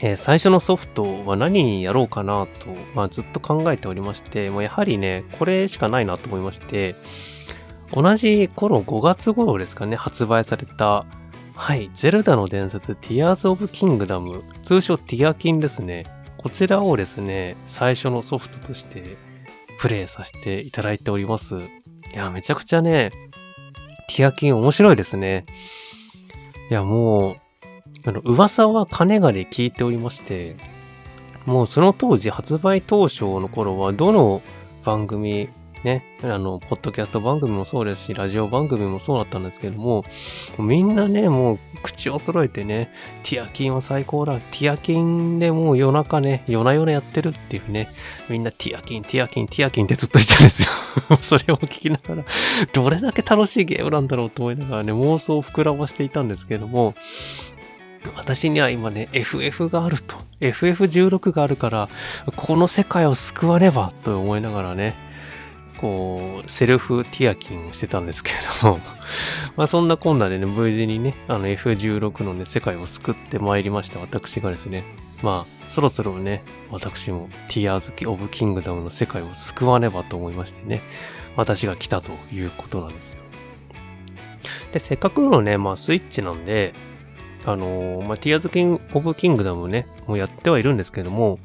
[0.00, 6.94] えー、最初のソフトは何にやろうかなと、まあ、ずっと考えておりまして、もうやはりね、これしかないなと思いまして、
[7.92, 11.04] 同じ頃5月頃ですかね、発売された、
[11.54, 16.06] はい、ゼルダの伝説、ティアーズ・オブ・キングダム、通称ティアキンですね。
[16.38, 19.04] こちらをですね、最初のソフトとして
[19.78, 21.60] プレイさせていただいております。
[22.14, 23.10] いや、めちゃくちゃね、
[24.08, 25.46] ティアキン面白いですね。
[26.70, 27.36] いや、もう、
[28.04, 30.56] あの、噂は金がで聞いておりまして、
[31.46, 34.42] もうその当時、発売当初の頃は、どの
[34.84, 35.48] 番組
[35.84, 40.04] ね、あの、ポッドキャスト番組もそうですし、ラジオ番組もそうだったんですけども、
[40.58, 42.92] みんなね、もう口を揃えてね、
[43.22, 44.38] ティアキンは最高だ。
[44.38, 47.88] ティアキンでもう夜中ね、夜な夜なやってるっていうね、
[48.28, 50.68] みんなティアキン、ティアキン、ティアキンってずっと言ってたんですよ。
[51.20, 52.24] それを聞きながら、
[52.72, 56.94] どれだけ楽しいゲームなんだろうと思いながらね、妄想を膨らましていたんですけども、
[58.16, 60.16] 私には今ね、FF があると。
[60.40, 61.88] FF16 があるから、
[62.34, 64.94] この世界を救わねばと思いながらね、
[65.82, 68.80] こう、セルフティアキンをしてたんですけれども
[69.56, 74.84] まあそんなこんなでね、無事にね、あの F16 のね、世界を救ってまいりました私がですね、
[75.22, 80.80] まあ、そろそろね、私もティアーズ・オブ・キングダムの世界を救わねばと思いましてね、
[81.36, 83.22] 私が来たということなんですよ。
[84.72, 86.74] で、せっかくのね、まあスイッチなんで、
[87.44, 88.62] あのー、まあ、ティアーズ・キ・
[88.94, 91.40] オブ・キングダムね、もうやってはいるんですけども、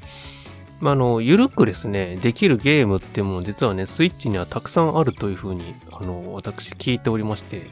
[0.79, 7.63] まあ、あの、ゆるくですね、できるゲームっても実はね、スイッチにはたくさんあるというふうに、あの、私聞いておりまして、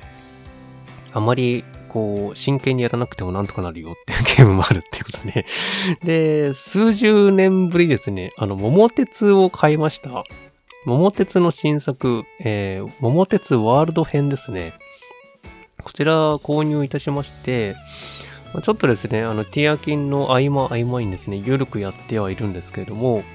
[1.13, 5.45] あまり、こう、真剣にやらなくてもなんとかなるよっていうゲームもあるっていうことで、
[6.03, 10.23] で、数十年ぶりですね、あの、桃鉄を買いました。
[10.85, 14.73] 桃鉄の新作、えー、桃鉄ワールド編ですね。
[15.83, 17.75] こちら購入いたしまして、
[18.55, 23.25] まあ、ちょっとですね、あの、ティアキンの合間合間にですね、ゆるくやってはいるんですけれども、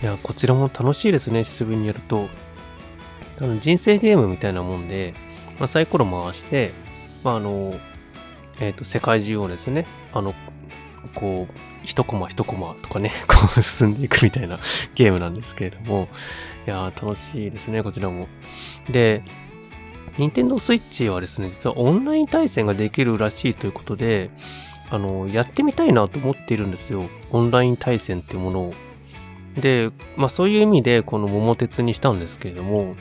[0.00, 2.28] いや、こちらも楽しいですね、久しぶりにやると。
[3.40, 5.12] あの人生ゲームみたいなもんで、
[5.58, 6.70] まあ、サイコロ回して、
[7.24, 7.74] まあ、あの、
[8.60, 10.34] えっ、ー、と、世界中をですね、あの、
[11.16, 14.60] こう、一コマ一コマとかね、 こう進んでいくみたいな
[14.94, 16.06] ゲームなんですけれども、
[16.64, 18.28] いや楽しいですね、こちらも。
[18.88, 19.24] で、
[20.18, 24.30] 任天堂 switch はですね、実はオンライン対戦ができるらしいということで、
[24.90, 27.08] あの、やってみたいなと思っているんですよ。
[27.30, 28.74] オンライン対戦っていうものを。
[29.56, 32.96] で、まあそういう意味でこの桃鉄にしたんですけれども、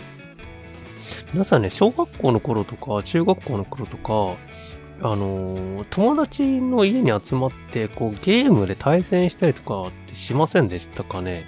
[1.34, 4.36] 皆さんね、小学校の頃とか、中学校の頃とか、
[5.02, 11.44] あの友達の家に集まって、こう、ゲームで対戦したりとかってしませんでしたかね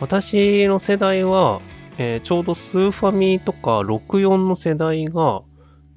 [0.00, 1.60] 私の世代は、
[1.98, 5.42] えー、ちょうどスーファミとか64の世代が、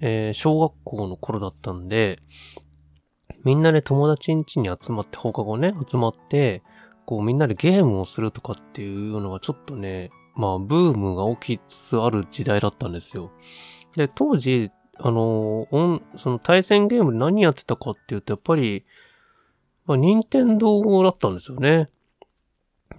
[0.02, 2.20] えー、小学校の頃だったんで、
[3.44, 6.64] みんなで友達ん家に集まって、放課後ね、集まって、
[7.06, 13.32] こうみんなでゲームをするとかっていうのがちょっとね、まあブームが起きつつある時代だったんですよ。
[13.96, 18.86] で、当時、あの、オン、その対戦ゲームで何やってたかっていうと、やっぱり、
[19.86, 21.90] まあ、任天堂だったんですよね。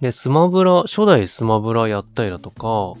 [0.01, 2.93] で、スマブラ、初代スマブラやったりだとか、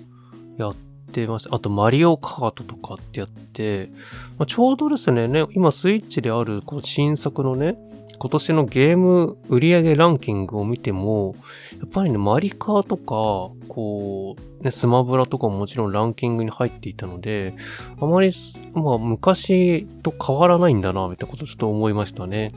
[0.57, 0.75] やっ
[1.11, 1.55] てました。
[1.55, 3.91] あと、マリオカートとかってやって、
[4.37, 7.77] まあ、ちょうどですね、ね、今スイッチであるこう新作のね、
[8.19, 11.35] 今年のゲーム売上ランキングを見ても、
[11.79, 17.53] やっぱりね、マリカーとか、こう、ね、スマブラとかももちろんランキングに入っていたので、
[18.01, 18.31] あまり、
[18.73, 22.53] まあ、昔と変わらないんだな、みたいなことちょっと思いましたね。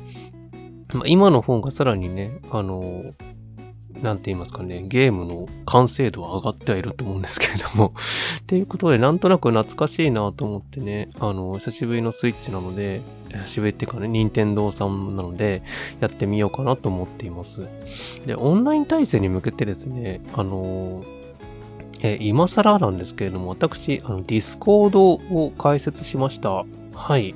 [0.94, 3.12] まあ、今の方がさらにね、あの、
[4.02, 7.92] なんて言いますかね、ゲームの完成度は上がってはいると思うんですけれども
[8.40, 15.62] っていうことで、なんとなく懐かしいなと思ってね、あの、久しぶりのスイッチなので、久しぶりっていうかね、任天堂さんなので、
[16.00, 17.68] やってみようかなと思っています。
[18.26, 21.04] で、オンライン対戦に向けてですね、あの、
[22.02, 26.64] え今更なんですけれども、私、あの、 Discord を開設しました。
[26.94, 27.34] はい。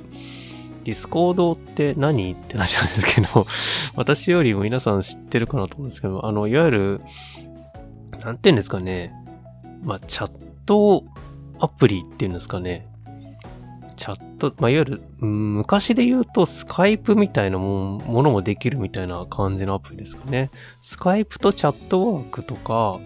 [0.85, 2.31] Discord って何？
[2.33, 3.47] って話なんですけど、
[3.97, 7.01] 私よりも皆さん知ってるかなと思うんですけど、あの、いわゆる、
[8.23, 9.11] なんて言うんですかね。
[9.83, 10.31] まあ、チャッ
[10.67, 11.03] ト
[11.59, 12.87] アプリっていうんですかね。
[13.95, 20.51] チャット、まあ、いわゆる、昔で言うと Skype みたいなもものもできるみたいな感じのアプリですかね。
[20.81, 22.99] Skype と Chatwork とか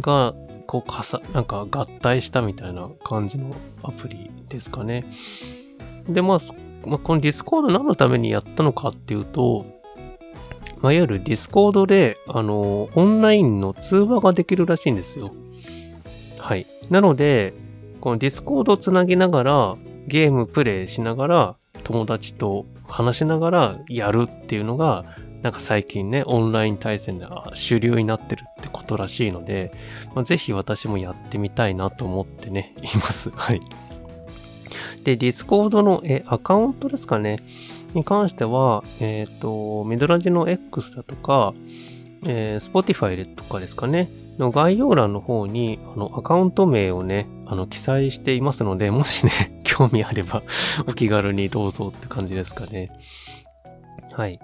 [0.00, 0.34] が、
[0.68, 5.06] こう、かさ、なんか合体したみたいな感じのアプリですかね。
[6.08, 6.38] で、まあ、
[6.86, 9.66] まあ、この Discord 何のためにやったのかっていうと、
[10.80, 15.32] まあ、いわゆる Discord で、あの、オンラインの通話ができるらしいんですよ。
[16.38, 16.66] はい。
[16.90, 17.54] なので、
[18.00, 25.04] この Discord をつなぎながら、ゲームプレイしながら、友達と話しながらやるっていうのが、
[25.42, 29.72] なんか最近ね、オンライン対戦で主流になってるってことらしいので、
[30.14, 33.30] まあ、ぜひ私もやってみたいなと思ってね、います。
[33.30, 33.60] はい。
[35.06, 37.38] で、 Discord のえアカウントですかね、
[37.94, 41.54] に関しては、えっ、ー、と、ミドラジの X だとか、
[42.24, 49.30] えー、Spotify とかですかね、の概要欄の方に、あの、アカウント名をね、あの、記載していますので、もしね、
[49.62, 50.42] 興味あれば
[50.88, 52.90] お気軽にどうぞって感じですかね。
[54.10, 54.40] はい。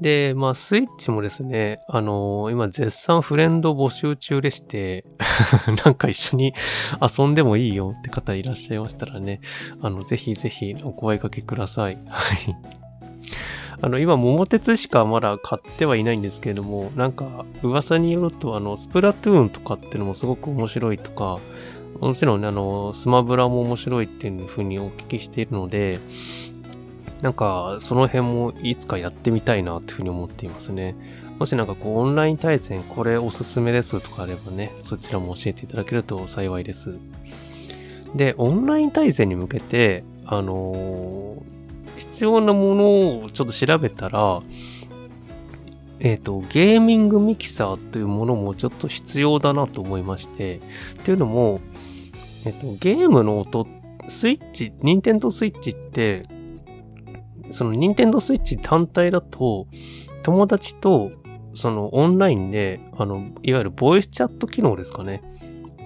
[0.00, 5.04] で、まあ、スイッチもですね、あのー、今絶賛フレンド募集中でして、
[5.84, 6.54] なんか一緒に
[7.00, 9.40] 遊んでもいいよって方いらっしゃいましたらね、
[9.80, 11.98] あの、ぜひぜひお声掛けください。
[12.06, 12.56] はい。
[13.82, 21.38] あの、今、桃鉄しかまだ買ってはいないんですけれども、なんか、噂によると、あの、スプラトゥーンとかっていうのもすごく面白いとか、
[21.98, 25.98] もちろんね、あの、スマブラも面白いっていうふうにお聞きしているので、
[27.22, 30.94] なんか、その辺もいつかやってみたいなっていうふうに思っていますね。
[31.38, 36.98] もしなんかこう、オンライン対戦これおすすめですとかあればね、そちらも教えていただけると幸いです。
[38.14, 44.42] で、オンライン対戦に向けて、あのー、必要なものをちょっと調べたら、
[45.98, 50.60] えっ、ー、と、ゲーミングミキサーというものもちょっと必要だなと思いまして、っ
[51.04, 51.60] ていうのも、
[52.46, 53.66] えっ、ー、と、ゲームの音、
[54.08, 56.24] スイッチ、ニンテンドースイッチって、
[57.50, 59.66] その任天堂スイッチ単体だと、
[60.22, 61.12] 友達と、
[61.52, 65.22] そのオンラインで、あの、いわゆるボイスチャット機能ですかね。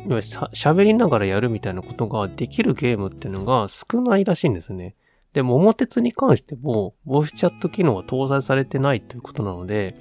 [0.07, 4.95] いわゆる喋りながらやるみたいなことができるゲームっていうのが少ないらしいんですね。
[5.33, 9.97] で、桃鉄に関しても、ボイスチャット機能は搭載されてないということなので、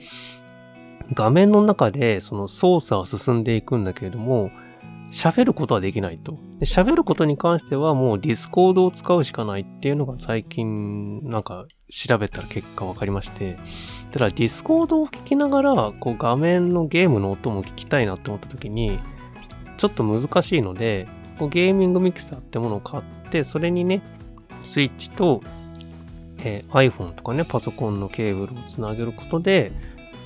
[1.13, 4.51] 画面の中でその操作は進んでいくんだけれども、
[5.13, 6.39] 喋ることはできないと。
[6.61, 13.55] 喋ることに関してはもう Discord を使うしかないっていうのが最近なんか調べたら結果分かりまして。
[14.11, 18.99] ただ Discord を聞きながらこう画面のゲームの音も聞きたいなって思った時に
[19.77, 21.07] ちょっと難しいので
[21.39, 24.03] こうゲーミングミキサーってものを買ってそれにね
[24.63, 25.41] スイッチと、
[26.39, 29.71] えー、iPhone とかねパソコンのケーブルをつなげることで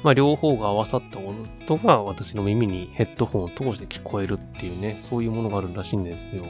[0.04, 6.46] まあ、両方が合わさった音が私の耳にヘッドホンを通して聞こえるっていうね、そういうものがあるらしいんですよ。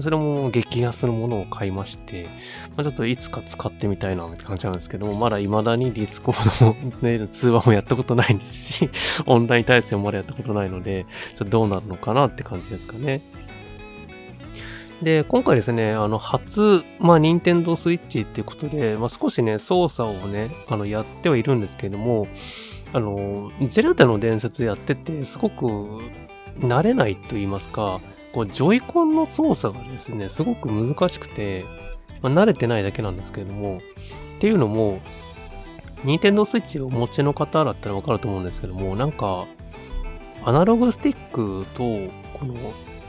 [0.00, 2.24] それも激安のものを買いまして、
[2.76, 8.90] まあ、ちょっといつか使ってみたいなって感じなんですけども、まだ未だに Discord の、ね、通話もやったことないですし、
[9.26, 13.20] オンライン対戦もまだやったことないので、ちょっとどうなるのかなって感じですかね。
[15.02, 22.26] で、今回ですね、あの、初、まあ、任天堂スイッチっていうことで、まあ、少しね、操作をね、あの、やってはいるんですけれども、
[22.92, 25.66] あの、ゼルダの伝説やってて、すごく
[26.60, 28.00] 慣れないと言いますか、
[28.32, 31.64] こう、ジョイコンの操作がですね、すごく難しくて、
[32.22, 33.80] まあ、慣れてないだけなんですけれども、っ
[34.40, 35.00] ていうのも、
[36.04, 39.46] 任天堂スイッチをお持ちの方だったらわかると思うんですけども、なんか、
[40.44, 41.82] アナログスティックと、
[42.38, 42.54] この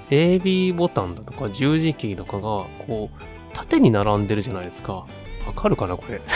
[0.09, 2.41] AB ボタンだとか十字キーとかが、
[2.87, 3.17] こう、
[3.53, 5.05] 縦に並んでるじゃないですか。
[5.45, 6.21] わかるかなこれ？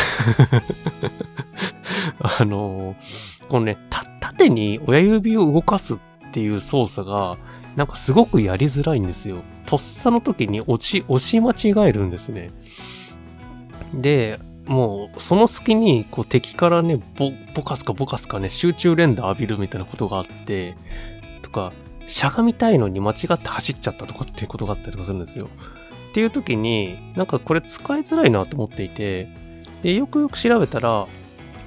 [2.19, 2.95] あのー、
[3.51, 3.77] このね、
[4.21, 5.97] 縦に親指を動かすっ
[6.31, 7.35] ていう操作が、
[7.75, 9.39] なんかすごくやりづらいんですよ。
[9.65, 12.49] とっさの時に押し、押し間違えるんですね。
[13.93, 20.77] で、もう、その隙に、こう敵からね、ぼ、ぼかすかぼかすかね、集中連打浴びるみたいなことがあって、
[21.41, 21.73] とか、
[22.07, 25.49] しゃがみたいのに間違って走っちゃったとかっていうことがあったりとかするんですよ。
[26.11, 29.27] っていう時に、なんかこれ使いづらいなと思っていて、
[29.83, 31.05] で、よくよく調べたら、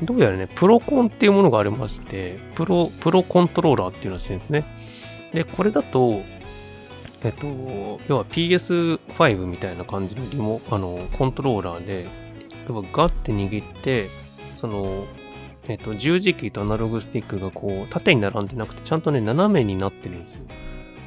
[0.02, 4.64] どうやらね、プロコンっていうものがありまして、プロ、プロコントローラーっていうらしいんですね。
[5.32, 6.22] で、これだと、
[7.22, 7.46] えっと、
[8.08, 12.06] 要は PS5 みたいな感じのリモ、あの、コントローラーで、
[12.68, 14.08] 要はガッて握って、
[14.54, 15.04] その、
[15.66, 20.44] えっ、と、十字キーとアナログスティックがこう、縦に並んでなくて、ちゃんとね、斜めになってるんですよ。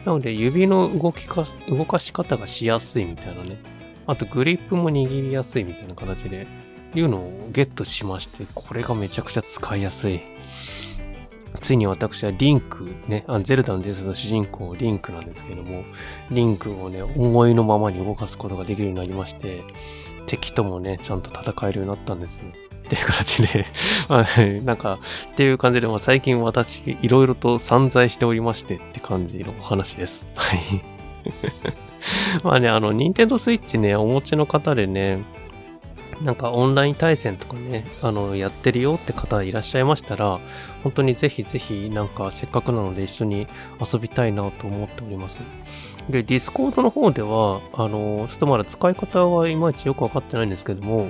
[0.05, 3.59] なので、指の動きか、動かし方がしやすいみたいなね。
[4.07, 6.47] あと、グリップも握りやすいみたいな形で、
[6.95, 10.21] いうのをゲットしまして、これがめちゃくちゃ使いやすい。
[11.61, 15.83] ついに私はリンク、ね、あゼルダの伝説の主人公、リンクなんですけども、
[16.29, 19.63] リンクをね、思いのままに動かすことができるようになりまして、
[20.25, 22.45] 敵ともね、ちゃんと戦えるようになったんですよ。
[22.49, 23.65] っていう形で
[24.07, 24.99] はい、なんか、
[25.31, 30.25] っていう感じで、まあ、最近私、いろいろと散財しておりましてって感じのお話です。
[30.35, 30.59] はい。
[32.43, 35.19] まあね、あの、ニンテンドスイッチね、お持ちの方でね、
[36.21, 40.39] なんかオンライン対戦とかね、あの、やってるよって方いらっしゃいましたら、
[40.83, 43.47] 本当にぜひぜひ、なんかせっかくなので一緒に
[43.79, 45.41] 遊びたいなと思っております。
[46.09, 51.09] で、ディスコードの方では、あの、ちょっとまだ使い方はいまいちよくわかってないんですけども、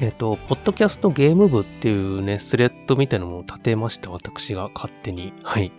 [0.00, 5.32] えっ、ー、と、ポッドキャストゲーム部っていうね、スレッドみたいなのを立てました、私が勝手に。
[5.42, 5.72] はい。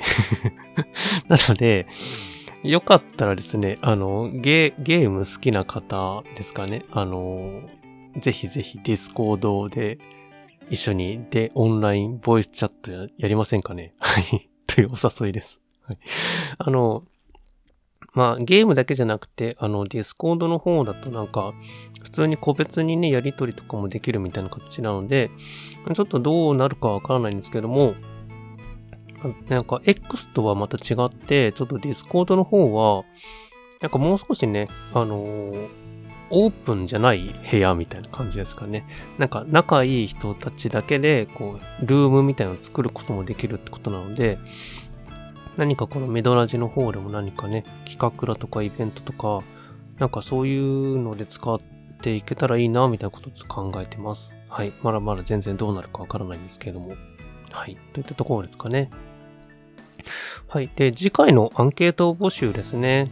[1.28, 1.88] なので、
[2.64, 7.62] よかったらですね、あの、ゲゲーム好きな方ですかね、あの、
[8.18, 10.00] ぜひぜひディスコードで
[10.70, 13.94] 一緒にで、オンラインボイスチャットややりませんかね？
[14.00, 14.50] はい。
[14.68, 15.62] というお誘いです。
[15.84, 15.98] はい。
[16.58, 17.04] あの、
[18.14, 21.54] まあ、ゲームだけじゃなくて、あの、ディスコードの方だとなんか、
[22.02, 25.32] 普通に個別にね、やりとりとかもできるみたいな形なので、
[25.94, 27.96] ちょっとどうなるかわからないんですけども、
[29.48, 33.04] なんか X とはまた違って、ちょっとディスコードの方は、
[33.82, 35.70] なんかもう少しね、あのー、
[36.32, 38.86] オープンじゃない部屋みたいな感じですかね。
[39.18, 44.40] なんか仲いい人たちだけで、こう、ルームみたいなのを作ることもできるってことなので、
[45.58, 49.44] 何かこのメドラジの方でも何かね、企画だとかイベントとか、
[50.00, 51.60] なんかそういうので使っ
[52.02, 54.36] ていけたらいいな、みたいなことを考えてます。
[54.48, 54.74] はい。
[54.82, 56.96] まだまだ全然どうなるかわからないんですけれども。
[57.52, 57.78] はい。
[57.94, 58.90] といったところですかね。
[60.48, 60.70] はい。
[60.76, 63.10] で、次回のアンケート募集ですね。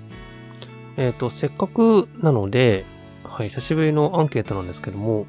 [0.97, 2.85] えっ、ー、と、せっかくなので、
[3.39, 5.25] はい、久しぶりのアンケートなんですけども、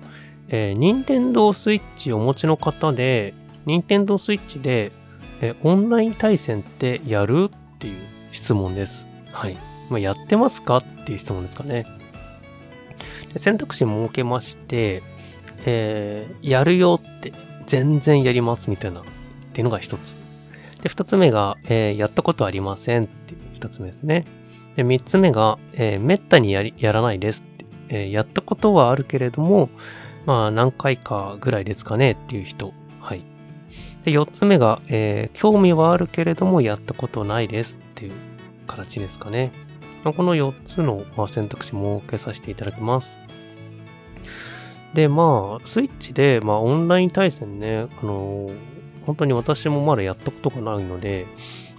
[0.49, 3.35] えー、任天堂スイッチお持ちの方で、
[3.67, 4.93] 任天堂スイッチで
[5.41, 8.03] え、オンライン対戦ってやるっていう
[8.33, 9.09] 質問です。
[9.33, 9.57] はい。
[9.89, 11.87] まあ、やってますかっていう質問ですかね。
[13.33, 15.03] で選択肢設けまして、
[15.65, 17.33] えー、やるよって、
[17.67, 19.05] 全然やりますみたいな、っ
[19.53, 20.17] ていうのが一つ。
[20.83, 24.27] で、二つ目が、えー、やったことありませんっていう二つ目ですね。
[24.77, 27.45] で、三つ目が、えー、めったにやり、やらないです、
[27.91, 29.69] えー、やったことはあるけれども、
[30.25, 32.73] まあ何回かぐらいですかねっていう人。
[33.01, 33.23] はい。
[34.05, 38.13] で、4つ目が、えー、興味はあるけれどもやったことないですっていう
[38.67, 39.53] 形ですかね。
[40.05, 43.19] まあ、この4つの、ま、選択肢設けさせていただきます。
[44.95, 48.57] で、まあ、スイッチで、まあ、オンライン対戦ね、あのー、
[49.05, 51.27] 本当に私もまだやったことがないので、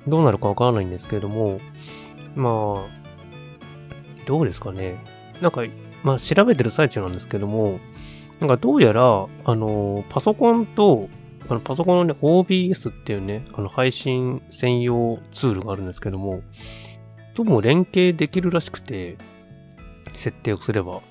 [0.07, 1.59] どうなるかわからないんですけれども、
[2.35, 3.01] まあ、
[4.25, 5.03] どうですかね。
[5.41, 5.63] なんか、
[6.03, 7.79] まあ、調べてる最中なんですけども、
[8.39, 11.09] なんかどうやら、あの、パソコンと
[11.51, 16.41] あの、パソコンのね、OBS っていうね、あの、配信専用ツールがあるんですけども、
[17.35, 19.17] どうも連携できるらしくて、
[20.13, 21.01] 設定をすれば。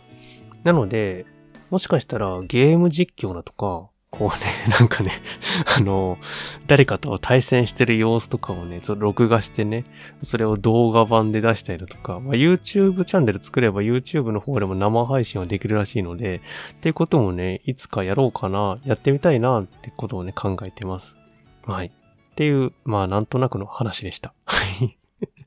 [0.62, 1.26] なので、
[1.68, 5.13] もしかしたらゲーム実況だとか、こうね、なんかね、
[5.77, 6.19] あの、
[6.67, 9.85] 誰かと対戦してる様子とかをね、と録画してね、
[10.23, 16.43] それを動画版で出したりだとか、まあ、YouTube チャンネル作れば YouTube の方でも生配信はできるらしいので、
[16.73, 21.19] っていうこともね、いつかやろうかな、やってみたいなってことをね、考えてます。
[21.65, 21.87] はい。
[21.87, 24.35] っていう、まあ、なんとなくの話でした。
[24.45, 24.99] はい。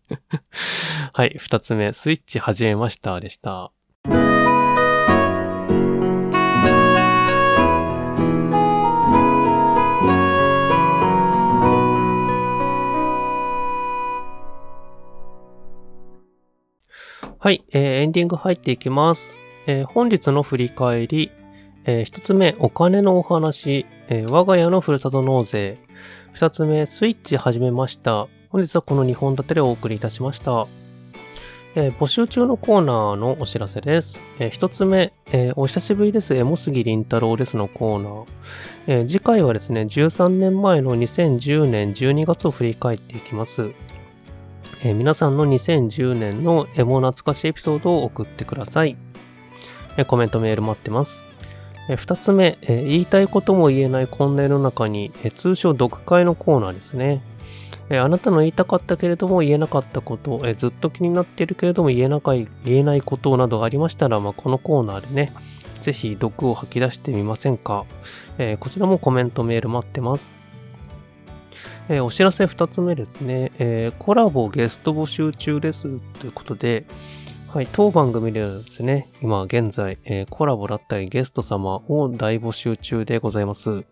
[1.11, 3.71] はい、二つ目、スイッチ始めましたでした。
[17.43, 19.37] はい、えー、エンディング入っていきます。
[19.67, 21.29] えー、本日の振り返り、
[21.83, 25.77] えー、一つ目、お金のお話、えー、我が家のふるさと納税。
[26.31, 28.29] 二つ目、スイッチ始めました。
[28.47, 30.67] 本日はこの2本立てでお送りいたしました。
[31.75, 34.21] えー、募集中のコーナーのお知らせです。
[34.39, 36.33] えー、一つ目、えー、お久しぶりです。
[36.35, 38.25] エモ杉りんたろうですのコーナー。
[38.87, 43.71] えー、次回はですね、13年前の2010年12月を振り返っていきます。
[44.85, 48.97] えー、皆さんの2010年のエモ懐かしいエピソードを送ってください。
[49.95, 51.23] えー、コメントメール待ってます。
[51.89, 57.21] えー、つ目、えー、言いたいことも言えないこんな世の中に、え、通称読解のコーナーですね。
[57.89, 65.31] え、あなたの言いたかったけれども言えなかったこと、え、ずっと気になっているけれども言えなかい言えないことなどがありましたら、まあ、このコーナーでね、
[65.79, 67.85] ぜひ毒を吐き出してみませんか、
[68.37, 70.42] え、こちらもコメントメール待ってます。
[71.89, 76.85] えー、お知らせ2つ目ですね、えー、コラボゲスト募集中ですということで、
[77.49, 83.85] はい、当番組ではですね、今現在、えー、コラボだったりゲスト様を大募集中でございます。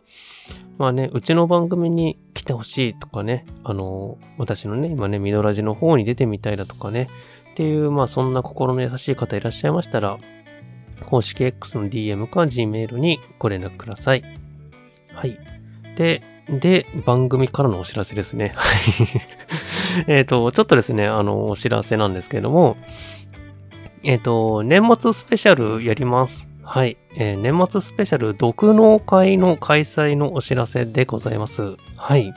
[0.77, 7.09] まあね、うちの番組に来てほしいとかね、あのー、私のね、今ね、ミドラジの方に出てみたいだとかね、
[7.51, 10.17] っていう、まあそんな心の優しい方いらっしゃいましたら、
[11.05, 14.23] 公式 X の DM か Gmail にご連絡ください。
[15.13, 15.37] はい。
[15.95, 18.53] で、で、番組からのお知らせですね。
[20.07, 22.77] えっと、ちょっとですね、あの、お知らせなんですけれども、
[24.03, 26.49] えっ、ー、と、年末スペシャルやります。
[26.63, 26.97] はい。
[27.15, 31.75] えー、年末スペシャル、読農会の開催のお知らせでございます。
[31.95, 32.33] はい。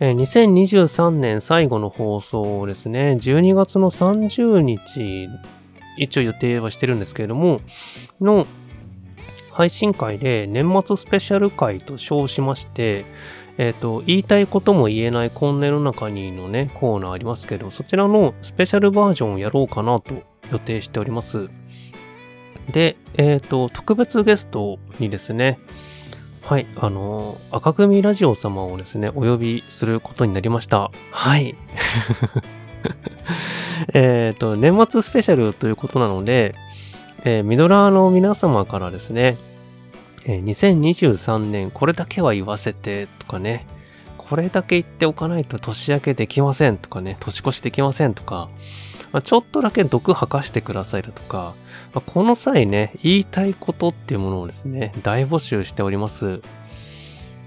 [0.00, 5.28] えー、2023年最後の放送ですね、12月の30日、
[5.98, 7.60] 一応予定はしてるんですけれども、
[8.20, 8.46] の
[9.52, 13.04] 配信会で年末スペシャル会と称しまして、
[13.58, 20.14] えっ、ー、と、言いたいことも言えないコンネの中にのね、コーナーありますけど、そちらのスペシャルバージョンをやろうかなと
[20.50, 21.50] 予定しております。
[22.70, 25.58] で、えっ、ー、と、特別ゲストにですね、
[26.42, 30.90] はい、あのー、赤組ラジオ様をですね、お呼びすることになりました。
[31.10, 31.54] はい。
[33.94, 36.54] えっと、年末スペシャルということなので、
[37.24, 39.36] え、ミドラーの皆様からですね、
[40.24, 43.66] えー、2023年これだけは言わせてとかね、
[44.18, 48.48] これだけ言っておかないと年明けできませんとかね、年越しできませんとか、
[49.12, 51.54] まあ、ちょっとだけ毒吐かしてくださいだとか、
[51.92, 56.40] まあ、この際ね、言いたいことっていうものをですね、大募集しております。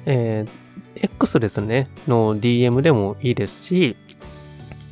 [0.05, 3.97] えー、X ですね、の DM でもいいですし、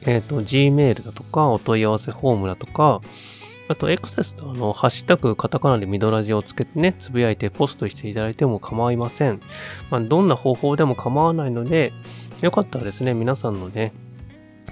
[0.01, 3.01] えっ、ー、と、Gmail だとか、お問い合わせフォームだとか、
[3.73, 9.41] あと、X ですと、あの、ハッシュタグ、カタカナでミドラジをつけてね、つぶやいてポストしていただいても構いません。
[9.89, 11.91] まあ、どんな方法でも構わないので、
[12.41, 13.91] よかったらですね、皆さんのね、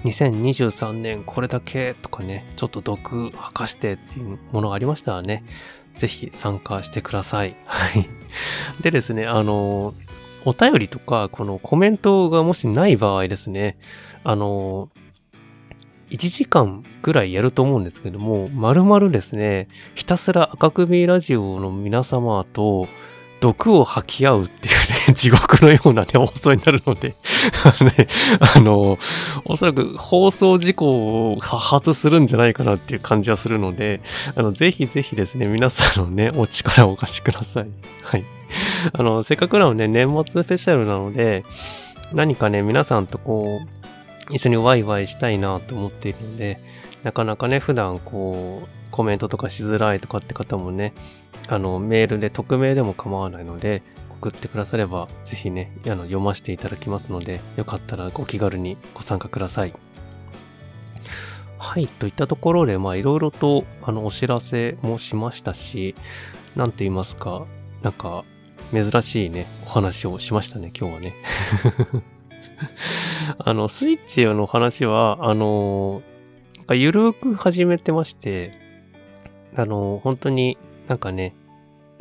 [0.04, 5.44] 2023年これだけとかね、ちょっと毒吐かしてっていうものがありましたらね、
[5.96, 7.56] ぜひ参加してください。
[7.66, 8.08] はい。
[8.82, 9.94] でですね、あの、
[10.44, 13.78] お便りとか、このコメントがもしない場合ですね、
[14.22, 14.90] あの、
[16.12, 22.86] 1時間ぐらいやると思うんですけども、まるまるですね、ひたすら赤首ラジオの皆様と
[23.40, 27.14] 毒を吐き合うっていうね、 地獄のようなね、放送になるので
[27.64, 28.08] あのね、
[28.54, 28.98] あの、
[29.46, 34.02] おそらく放送事故を多発するんじゃないかなっていう感じはするので、
[34.36, 37.68] あの、ぜひぜひですね、皆さんのね、お力をお貸しください。
[38.02, 38.24] はい。
[38.92, 41.44] あの、せっかくなので、年末スペシャルなので、
[42.12, 43.81] 何かね、皆さんとこう、
[44.30, 46.60] 一緒にワイワイしたいなと思っているので、
[47.02, 50.92] なかなかね、普段こう、コメントとかしづらいとかって方もね、
[51.48, 53.82] あの、メールで匿名でも構わないので、
[54.20, 59.74] 送ってくだされば、ぜひね、あの、読ませていただきますので、よかったらご気軽にご参加ください。
[61.58, 65.94] はい、といったところで、まあ、いろいろと、あの、お知らせもしましたし、
[66.54, 67.46] なんと言いますか、
[67.82, 68.24] なんか、
[68.72, 71.14] 珍しいね、お話をしましたね、今日はね。
[73.38, 76.02] あの、スイッチの話は、あの、
[76.70, 78.52] ゆるく始めてまして、
[79.54, 80.58] あの、本当に
[80.88, 81.34] なんかね、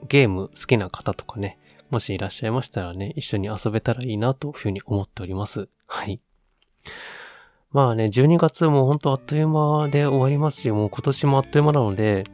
[0.08, 1.58] ゲーム好きな方とかね、
[1.90, 5.68] もしいらっしゃいましたらね、一緒に遊べたらいいなというふうに思っております。
[5.88, 6.22] はい。
[7.72, 12.26] まあね、12月もほんとあっという間で終わりますし、もう今年もあっという間なので、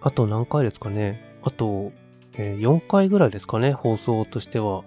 [0.00, 1.38] あと何回ですかね。
[1.42, 1.92] あと、
[2.36, 4.84] えー、4回ぐらいですかね、放送としては。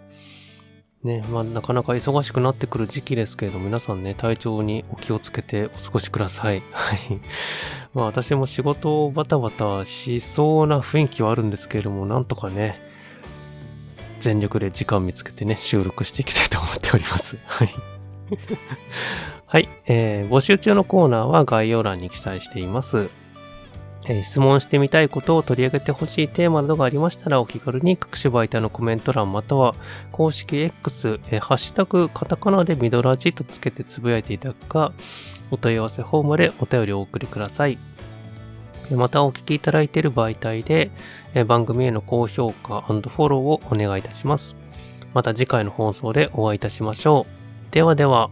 [1.04, 6.64] ね、まあなかなか忙しくなってくる時期ですけれど、皆さんね、体調にお気をつけてお過ごしください。
[6.72, 7.00] はい。
[7.93, 12.82] まあ私も仕事をバタバタしそうな雰囲気はあるんですけれども、なんとかね、
[14.20, 17.38] 全力で時間見つけてね、収録していきたいと思っております。
[17.45, 17.70] はい。
[19.45, 23.10] はい、えー、募集中のコーナーは概要欄に記載しています。
[24.06, 29.76] え、質問してみたいことを取り上げてほしいテーマなどがありましたらお気軽に各種媒体のコメント欄または
[30.12, 34.93] 公式 X、え、ハッシュタグカタカナでミドラジとつけてつぶやいていただくか
[35.52, 37.78] お問い合わせフォームでお便りをお送りください。
[38.91, 40.91] またお聞きいただいている媒体で
[41.45, 44.56] 番組への高評価フォローをお願いいたします。
[45.14, 47.26] また次回の放送でお会いいたしましょ
[47.70, 47.74] う。
[47.74, 48.30] ではでは。